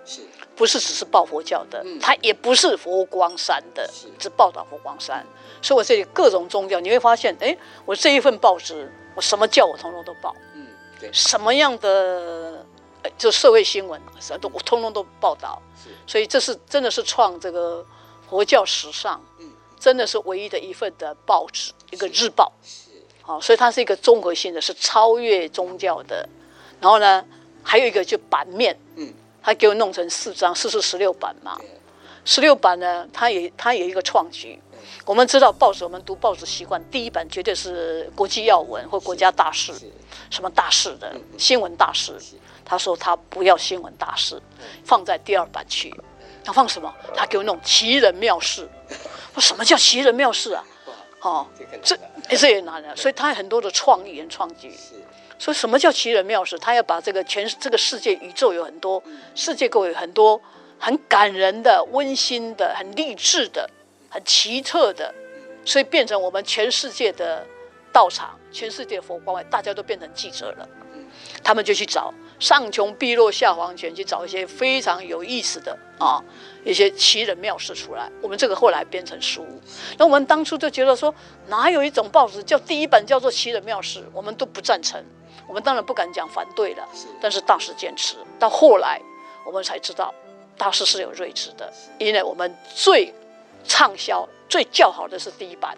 [0.60, 5.24] 不是只是报佛教的，他也不是佛光山的，只报道佛光山，
[5.62, 8.92] 所以我这里各种宗教，你会发现，哎，我这一份报纸。
[9.14, 10.66] 我什么教我通通都报，嗯，
[11.00, 12.64] 对，什么样的，
[13.18, 17.84] 就社会新闻，什么都我通通都报道，是，所以这是真的是创这个
[18.28, 22.90] 佛教史上，嗯，真的是唯一的一份的报纸，一个日报，是，
[23.22, 26.26] 好，所以它是一个综合性的，是超越宗教的，
[26.80, 27.24] 然后呢，
[27.64, 31.58] 还有一个就版面，嗯，他给我弄成四张，四四十六版嘛，
[32.24, 34.60] 十六版呢，他也他有一个创举。
[35.06, 39.72] 我们知道报纸，我们读报纸习惯，第一版绝对是国际要闻或国家大事，
[40.30, 42.16] 什么大事的新闻大事。
[42.64, 44.40] 他说他不要新闻大事，
[44.84, 45.92] 放在第二版去。
[46.44, 46.92] 他放什么？
[47.14, 48.68] 他给我弄奇人妙事。
[49.34, 50.64] 我什么叫奇人妙事啊？
[51.20, 51.46] 哦，
[51.82, 51.98] 这
[52.36, 52.94] 这也难了。
[52.94, 54.72] 所以他有很多的创意跟创举。
[55.40, 56.56] 所以什么叫奇人妙事？
[56.56, 59.02] 他要把这个全这个世界宇宙有很多
[59.34, 60.40] 世界各位很多
[60.78, 63.68] 很感人的、温馨的、很励志的。
[64.12, 65.14] 很奇特的，
[65.64, 67.46] 所以变成我们全世界的
[67.92, 70.68] 道场，全世界的佛光会，大家都变成记者了。
[71.44, 76.20] 他们就去找上穷碧落下黄泉，去找一些非常有意思的啊，
[76.64, 78.10] 一些奇人妙事出来。
[78.20, 79.46] 我们这个后来编成书，
[79.96, 81.14] 那我们当初就觉得说，
[81.46, 85.00] 哪有一种报纸叫第一本叫做奇人妙事，我们都不赞成。
[85.50, 86.88] 我们当然不敢讲反对了，
[87.20, 88.16] 但是大师坚持。
[88.38, 89.02] 到后来
[89.44, 90.14] 我们才知道，
[90.56, 93.12] 大师是有睿智的，因为我们最。
[93.62, 95.76] 畅销最叫好的是第一版，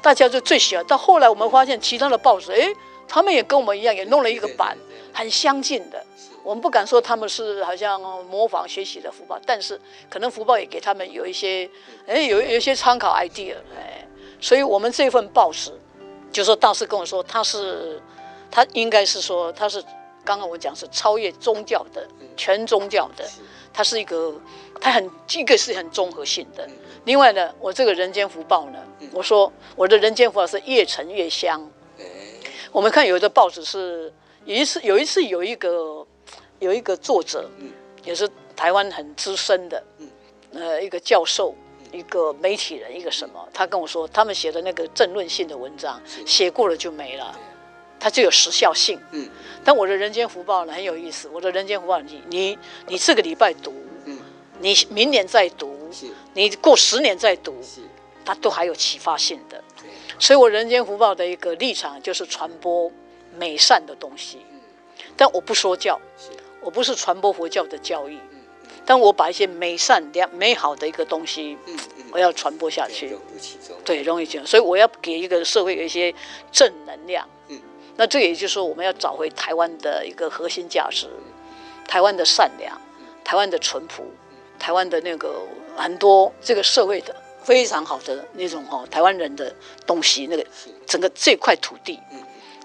[0.00, 0.84] 大家就最喜欢。
[0.86, 2.66] 到后来我们发现其他的报纸，哎，
[3.06, 4.74] 他们也跟我们一样，也弄了一个版，
[5.12, 6.02] 很相近的。
[6.42, 9.78] 我们不敢说他们是好像模仿学习的福报，但是
[10.08, 11.68] 可能福报也给他们有一些，
[12.06, 14.08] 哎，有有一些参考 idea，哎，
[14.40, 15.78] 所以我们这份报纸，
[16.32, 18.00] 就说大师跟我说，他是，
[18.50, 19.82] 他应该是说他是，
[20.24, 22.06] 刚刚我讲是超越宗教的，
[22.36, 23.24] 全宗教的。
[23.72, 24.34] 它是一个，
[24.80, 26.66] 它很一个是很综合性的。
[27.04, 28.78] 另外呢，我这个人间福报呢，
[29.12, 31.70] 我说我的人间福报是越沉越香。
[32.72, 34.10] 我们看有的报纸是
[34.46, 36.06] 有一次有一次有一个
[36.58, 37.50] 有一个作者，
[38.02, 39.84] 也是台湾很资深的，
[40.54, 41.54] 呃，一个教授，
[41.92, 47.38] 一个媒体人，一个什么，他跟我说，他们写的那个政论性的文章，写过了就没了。
[47.98, 49.28] 它就有时效性，嗯，
[49.64, 51.28] 但我的人间福报呢很有意思。
[51.32, 53.72] 我的人间福报，你你你这个礼拜读，
[54.04, 54.18] 嗯，
[54.60, 57.80] 你明年再读，是，你过十年再读，是，
[58.24, 59.62] 它都还有启发性的。
[59.80, 62.90] 对，所以我人间福报的一个立场就是传播
[63.36, 64.38] 美善的东西，
[65.16, 65.98] 但我不说教，
[66.60, 68.18] 我不是传播佛教的教义，
[68.84, 73.16] 但我把一些美善良美好的一个东西，嗯嗯，我要传播下去，
[73.84, 76.14] 对，融入其中，所以我要给一个社会有一些
[76.52, 77.26] 正能量。
[77.96, 81.08] 嗯，那这也就是说，我们要找回台湾的一个核心价值，
[81.88, 82.80] 台湾的善良，
[83.24, 84.04] 台湾的淳朴，
[84.58, 85.42] 台湾的那个
[85.76, 89.54] 很多这个社会的非常好的那种哈，台湾人的
[89.86, 90.46] 东西，那个
[90.86, 91.98] 整个这块土地，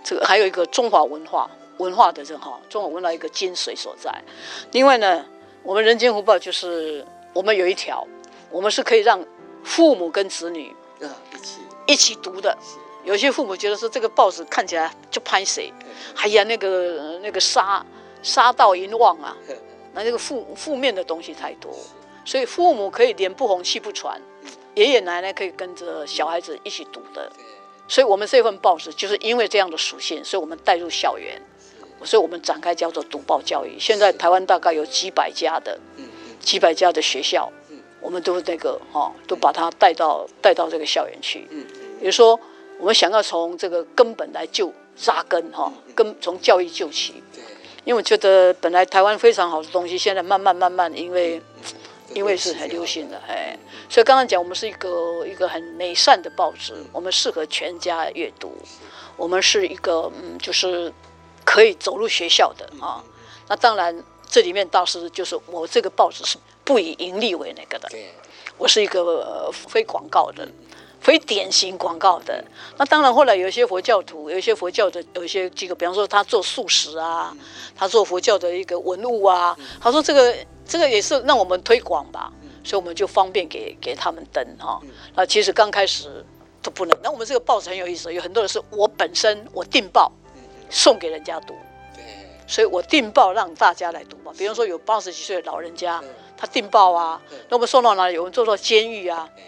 [0.03, 4.23] 这个还有一个中华文化文化的这哈，中华文化一个精髓所在。
[4.71, 5.25] 另外呢。
[5.63, 8.03] 我们人间福报就是我们有一条，
[8.49, 9.23] 我们是可以让
[9.63, 11.05] 父母跟子女啊
[11.35, 12.57] 一起一起读的。
[13.03, 15.71] 有些父母觉得说这个报纸看起来就拍谁，
[16.15, 17.85] 哎呀那个那个杀
[18.21, 19.35] 杀到淫妄啊，
[19.93, 21.71] 那这个负负面的东西太多，
[22.25, 24.21] 所以父母可以脸不红气不喘，
[24.75, 27.31] 爷爷奶奶可以跟着小孩子一起读的。
[27.87, 31.41] 所以我们这份报纸就是因为这样的属性，所以我们带入校园。
[32.03, 33.77] 所以我们展开叫做读报教育。
[33.79, 35.79] 现在台湾大概有几百家的，
[36.39, 37.47] 几百家的学校，
[37.99, 41.47] 我们都那个哈，都把它带到带到这个校园去。
[41.99, 42.39] 比如说，
[42.81, 47.23] 我们想要从这个根本来救扎根哈，根从教育救起。
[47.85, 51.41] 因为我觉得本来台湾非常好的东西，现在慢慢慢慢，因为
[52.13, 53.57] 因为是很流行的哎，
[53.87, 58.51] 所以刚刚讲我们是一个一个很美善的报纸，我们适合全家阅读。
[59.15, 60.91] 我们是一个嗯，就是。
[61.43, 63.03] 可以走入学校的啊，
[63.49, 67.89] 那当然这里面倒是就是我这个报纸是不以盈利为那个的，
[68.59, 70.47] 我是一个非广告的，
[71.01, 72.43] 非典型广告的。
[72.77, 77.35] 那当然后来有一些佛教徒，有一些佛教的有一些机构，比方说他做素食啊，
[77.75, 80.33] 他做佛教的一个文物啊，他说这个
[80.65, 82.31] 这个也是让我们推广吧，
[82.63, 84.79] 所以我们就方便给给他们登哈。
[85.15, 86.25] 那其实刚开始
[86.61, 86.97] 都不能。
[87.03, 90.11] 那我们这个报纸很有意思，有很多人是我本身我订报。
[90.73, 91.53] 送给人家读，
[91.93, 92.01] 对，
[92.47, 94.31] 所以我订报让大家来读嘛。
[94.37, 96.01] 比方说有八十几岁的老人家，
[96.37, 98.13] 他订报啊，那我们送到哪里？
[98.13, 99.43] 有人做到监狱啊，对，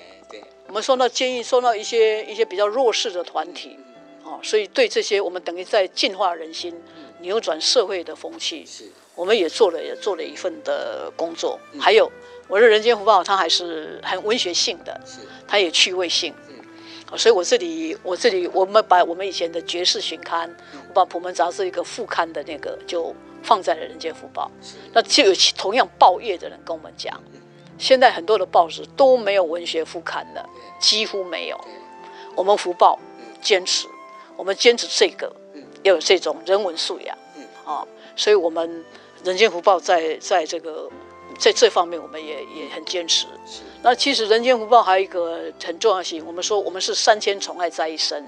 [0.68, 3.78] 我们送到监狱，送到一些一些比较弱势的团体，
[4.24, 6.74] 哦，所以对这些我们等于在净化人心，
[7.20, 8.86] 扭转社会的风气，是。
[9.16, 11.60] 我们也做了也做了一份的工作。
[11.80, 12.12] 还有
[12.48, 15.00] 我的人间福报，它还是很文学性的，
[15.48, 16.34] 它也趣味性。
[17.16, 20.50] 所以，我这里，我这里，我们把我们以前的《爵士巡刊》，
[20.88, 24.50] 我把《普门杂志》一个副刊的那个，就放在了《人间福报》。
[24.92, 27.22] 那就有同样报业的人跟我们讲，
[27.78, 30.50] 现在很多的报纸都没有文学副刊了，
[30.80, 31.60] 几乎没有。
[32.36, 33.00] 我们福报
[33.42, 33.88] 坚持，
[34.36, 35.36] 我们坚持这个，
[35.84, 37.18] 要有这种人文素养
[37.66, 37.86] 啊。
[38.16, 38.70] 所以，我们
[39.26, 40.90] 《人间福报》在在这个。
[41.40, 43.26] 在这方面，我们也也很坚持。
[43.82, 48.24] 那其实《人间福报》还有一个很重要性，我们说我们是三千宠爱在一身，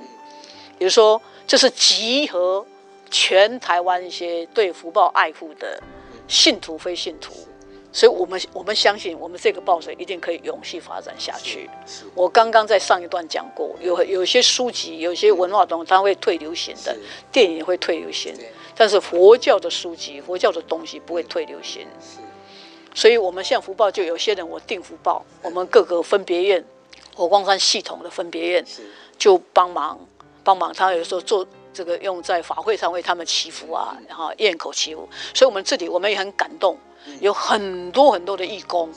[0.79, 2.65] 比如说这是集合
[3.11, 5.79] 全台湾一些对福报爱护的
[6.27, 7.31] 信徒、非信徒，
[7.95, 11.69] 所以我们我们相信我们这个报社一定可以永续发展下去。
[12.13, 16.93] 我刚刚在上一段讲过，有有些书籍、有些文化东西它会退流行的，
[17.31, 18.35] 电影也会退流行，
[18.75, 21.87] 但是佛教的书籍、佛教的东西不会退流行。
[22.93, 26.65] 所以，我们像福报，就有些人我订福报，我们各个分别院，
[27.15, 28.65] 火光山系统的分别院，
[29.17, 29.97] 就帮忙
[30.43, 30.73] 帮忙。
[30.73, 35.07] 他有时候做这个用在法会上为他们祈福啊，然后咽口祈福。
[35.33, 36.77] 所以，我们这里我们也很感动，
[37.19, 38.89] 有很多很多的义工，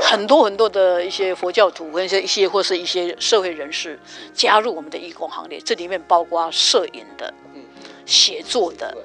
[0.00, 3.98] 很多很多的一些佛教徒跟一些一些或是一些社会人士
[4.32, 5.60] 加入我们的义工行列。
[5.60, 7.32] 这里面包括摄影的、
[8.06, 8.96] 写作的。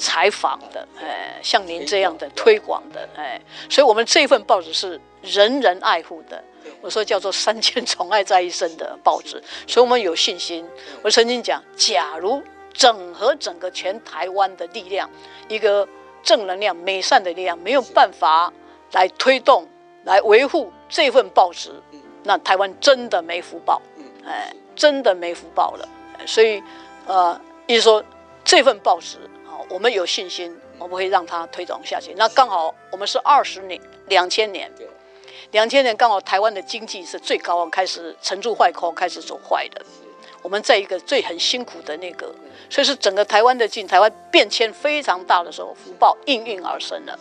[0.00, 6.40] 采访的，哎，像您这样的推广的，哎，所以我们这份报纸是人人爱护的。
[6.80, 10.64] 我说叫做三千宠爱在一身的报纸，所以我们有信心。
[11.02, 12.40] 我曾经讲，假如
[12.72, 15.10] 整合整个全台湾的力量，
[15.48, 15.84] 一个
[16.22, 18.52] 正能量、美善的力量，没有办法
[18.92, 19.66] 来推动、
[20.04, 21.72] 来维护这份报纸，
[22.24, 23.80] 那台湾真的没福报，
[24.26, 25.88] 哎，真的没福报了。
[26.26, 26.62] 所以，
[27.06, 28.02] 呃，意思说
[28.44, 29.56] 这份报纸啊。
[29.70, 32.14] 我们有信心，我们会让它推广下去。
[32.16, 34.70] 那刚好我们是二十年，两千年，
[35.52, 39.84] 两千年刚好台湾的经济是最高，开始沉住坏空，开始走坏的。
[40.42, 42.34] 我们在一个最很辛苦的那个，
[42.70, 47.18] 所以是整个台湾的经台湾变迁非常大的时候，福报应运而生了。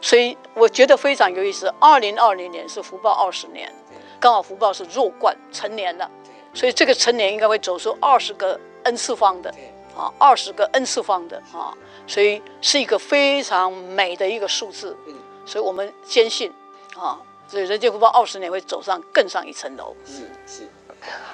[0.00, 1.72] 所以我觉得非常有意思。
[1.80, 3.72] 二零二零年是福报二十年，
[4.20, 6.10] 刚好福报是弱冠成年了，
[6.52, 9.52] 所以这个成年应该会走出二十个 N 次方的。
[9.96, 11.72] 啊，二十个 N 次方的啊，
[12.04, 14.96] 所以是一个非常美的一个数字。
[15.46, 16.52] 所以我们坚信
[16.96, 19.94] 啊，所以人间福报二十年会走上更上一层楼。
[20.04, 20.68] 是是。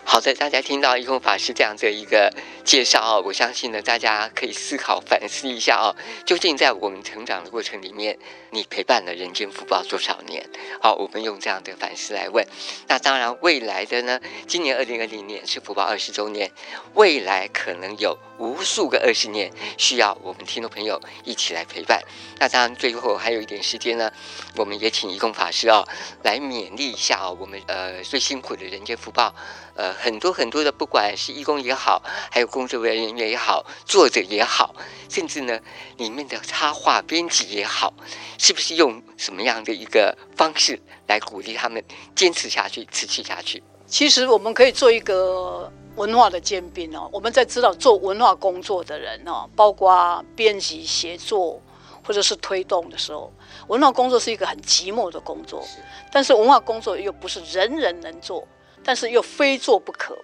[0.03, 2.33] 好的，大家听到一空法师这样的一个
[2.65, 5.95] 介绍哦，我相信呢，大家可以思考反思一下哦，
[6.27, 8.19] 究竟在我们成长的过程里面，
[8.51, 10.45] 你陪伴了人间福报多少年？
[10.81, 12.45] 好，我们用这样的反思来问。
[12.89, 14.19] 那当然，未来的呢，
[14.49, 16.51] 今年二零二零年是福报二十周年，
[16.95, 22.03] 未来可能有无数个二十年需要我们听众朋友一起来陪伴。
[22.41, 24.11] 那当然，最后还有一点时间呢，
[24.57, 25.87] 我们也请一空法师哦
[26.25, 29.33] 来勉励一下哦，我们呃最辛苦的人间福报。
[29.75, 34.75] 呃，很多很多的，不管是义工也好，还有工作人员也好，作者也好，
[35.09, 35.59] 甚至呢，
[35.97, 37.95] 里面的插画编辑也好，
[38.37, 41.83] 是不是用什么样的一个方式来鼓励他们
[42.15, 43.63] 坚持下去、持续下去？
[43.87, 47.09] 其实我们可以做一个文化的尖兵哦。
[47.13, 51.61] 我们在知道做文化工作的人哦，包括编辑、协作
[52.05, 53.33] 或者是推动的时候，
[53.69, 55.67] 文化工作是一个很寂寞的工作，
[56.13, 58.47] 但是文化工作又不是人人能做。
[58.83, 60.17] 但是又非做不可，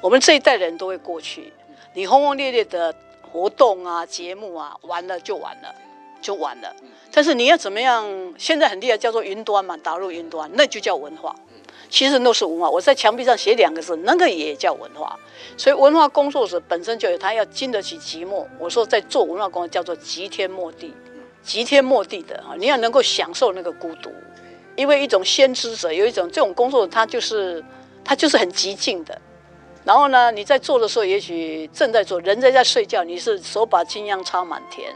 [0.00, 1.52] 我们这一代人都会过去。
[1.94, 5.74] 你轰轰烈烈的活动啊、节目啊，完了就完了，
[6.20, 6.76] 就完了。
[7.10, 8.34] 但是你要怎么样？
[8.36, 11.34] 现在很厉害，叫做云端嘛，打入云端，那就叫文化。
[11.88, 12.68] 其实那是文化。
[12.68, 15.18] 我在墙壁上写两个字，那个也叫文化。
[15.56, 18.44] 所以文化工作者本身就有他要经得起寂寞。
[18.58, 20.94] 我说在做文化工作叫做极天末地，
[21.42, 24.12] 极天末地的啊，你要能够享受那个孤独，
[24.76, 27.64] 因为一种先知者有一种这种工作，他就是。
[28.08, 29.20] 他就是很极静的，
[29.84, 34.94] 然后呢，你在做的时候，也许正在做，人在在睡觉，你是手把金秧插满田，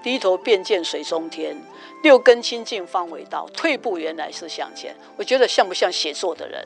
[0.00, 1.60] 低头便见水中天，
[2.04, 4.94] 六根清净方为道，退步原来是向前。
[5.16, 6.64] 我觉得像不像写作的人，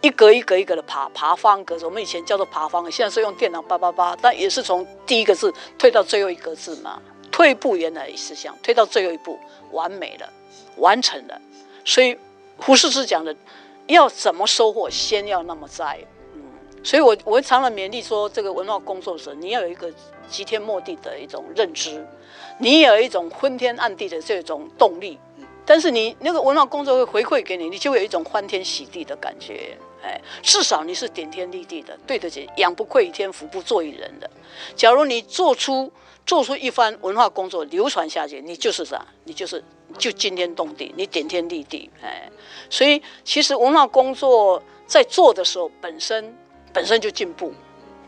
[0.00, 7.00] 一格一格一格的爬爬方格子，我们以前叫做爬方，现在是用电脑叭叭叭，但也是从第一个字退到最后一个字嘛。
[7.30, 9.38] 退步原来是向，退到最后一步，
[9.70, 10.28] 完美了，
[10.78, 11.40] 完成了。
[11.84, 12.18] 所以
[12.56, 13.32] 胡适之讲的。
[13.90, 15.98] 要怎么收获，先要那么栽，
[16.34, 16.42] 嗯，
[16.82, 19.92] 所以我我常常勉励说，这个文化工作者，你要有一个
[20.28, 22.06] 极天莫地的一种认知，
[22.58, 25.18] 你也有一种昏天暗地的这种动力，
[25.64, 34.30] 但是你那个文化工作会回馈给你，你就有一种欢天喜地的感觉，哎，至少你是顶天立地的，对得起“养不愧于天，福不作于人”的。
[34.74, 35.92] 假如你做出
[36.24, 39.04] 做出一番文化工作流传下去，你就是啥？
[39.24, 39.62] 你就是。
[40.00, 42.28] 就惊天动地，你顶天立地，哎，
[42.68, 46.36] 所以其实文化工作在做的时候，本身
[46.72, 47.52] 本身就进步，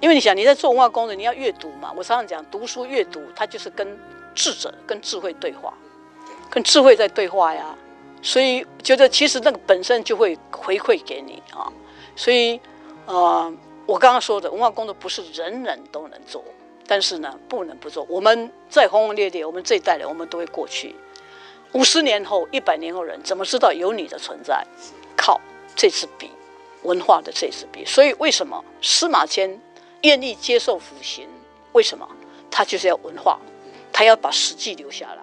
[0.01, 1.93] 因为你想你在做文化工作，你要阅读嘛。
[1.97, 3.97] 我常常讲，读书阅读，它就是跟
[4.35, 5.73] 智者、跟智慧对话，
[6.51, 7.77] 跟智慧在对话呀。
[8.23, 11.71] 所以觉得其实那个本身就会回馈给你啊。
[12.17, 12.61] 所以
[13.07, 13.53] 呃，
[13.85, 16.43] 我刚刚说的文化工作不是人人都能做，
[16.87, 18.07] 但是呢，不能不做。
[18.09, 20.95] 我们再轰轰烈烈，我们这一代人，我们都会过去。
[21.73, 24.67] 五十年后、一百年后，人怎么知道有你的存在？
[25.17, 25.41] 靠
[25.75, 26.31] 这支笔，
[26.83, 27.85] 文化的这支笔。
[27.85, 29.61] 所以，为什么司马迁
[30.03, 31.29] 愿意接受腐刑？
[31.73, 32.07] 为什么？
[32.51, 33.39] 他就是要文化，
[33.93, 35.23] 他要把史记留下来。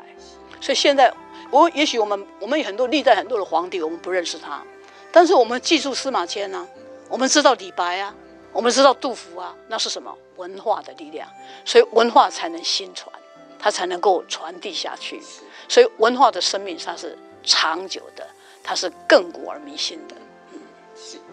[0.60, 1.14] 所以现在，
[1.52, 4.64] 我也许我们我们有很多历代很多的皇帝，我们不认识他，
[5.12, 6.68] 但是我们记住司马迁呢、
[7.08, 8.16] 我们知道李白啊，
[8.52, 10.16] 我们知道杜甫啊，那是什么？
[10.38, 11.30] 文化的力量。
[11.66, 13.14] 所以文化才能兴传，
[13.60, 15.22] 它才能够传递下去。
[15.68, 18.28] 所以文化的生命它是长久的，
[18.64, 20.16] 它是亘古而弥新的。
[20.54, 20.60] 嗯，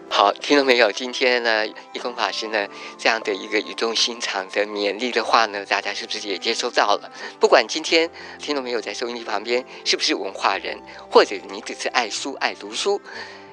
[0.09, 2.67] 好，听到没有，今天呢，一空法师呢
[2.97, 7.11] 这样的一个语重心长的勉励的话呢，大家是不是也接收到了？
[7.39, 13.01] 不管今天听到没有在收音机旁边是不是文化人，或者你只是爱书爱读书。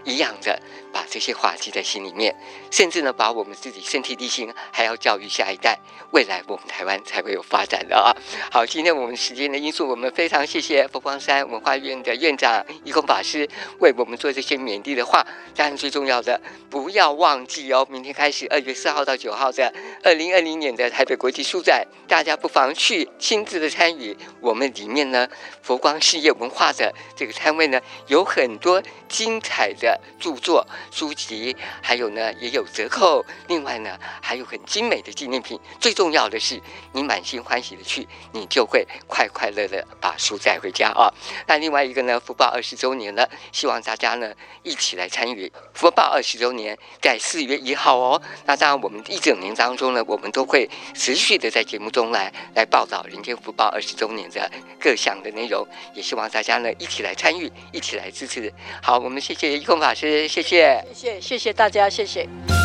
[0.07, 0.61] 一样的，
[0.95, 2.33] 把这些话记在心里面，
[2.71, 5.77] 甚至呢，把我们自己身体力行，还要教育下一代，
[6.13, 8.15] 未来我们台湾才会有发展的啊！
[8.49, 13.49] 好，今天我们时间的因素，我们非常谢谢佛光山文化院的院长一空法师
[13.81, 15.27] 为我们做这些勉励的话。
[15.57, 16.41] 当然，最重要的，
[16.71, 19.75] 不要忘记哦，明天开始，二月四号到九号的
[20.05, 24.17] 二零二零年的台北国际书展，大家不妨去亲自的参与。
[24.41, 25.29] 我们里面呢，
[25.61, 30.01] 佛光事业文化的这个摊位呢，有很多精彩的。
[30.21, 33.25] 著作、书籍，还有呢，也有折扣。
[33.49, 35.59] 另外呢，还有很精美的纪念品。
[35.81, 36.61] 最重要的是，
[36.93, 41.13] 你满心欢喜的去，你就会快快乐乐把书带回家啊。
[41.47, 44.33] 那另外一个呢，福报二十周年了，希望大家呢
[44.63, 48.23] 一起来参与福报二十周年，在四月一号哦。
[48.47, 55.67] 那当然，我们一整年当中呢，我们都会持续的在节目中来来报道人间福报二十周年的各项的内容。
[55.95, 58.53] 也希望大家呢一起来参与，一起来支持。
[58.83, 62.64] 好，我们谢谢一空法师，谢谢，谢谢，谢谢大家，谢谢。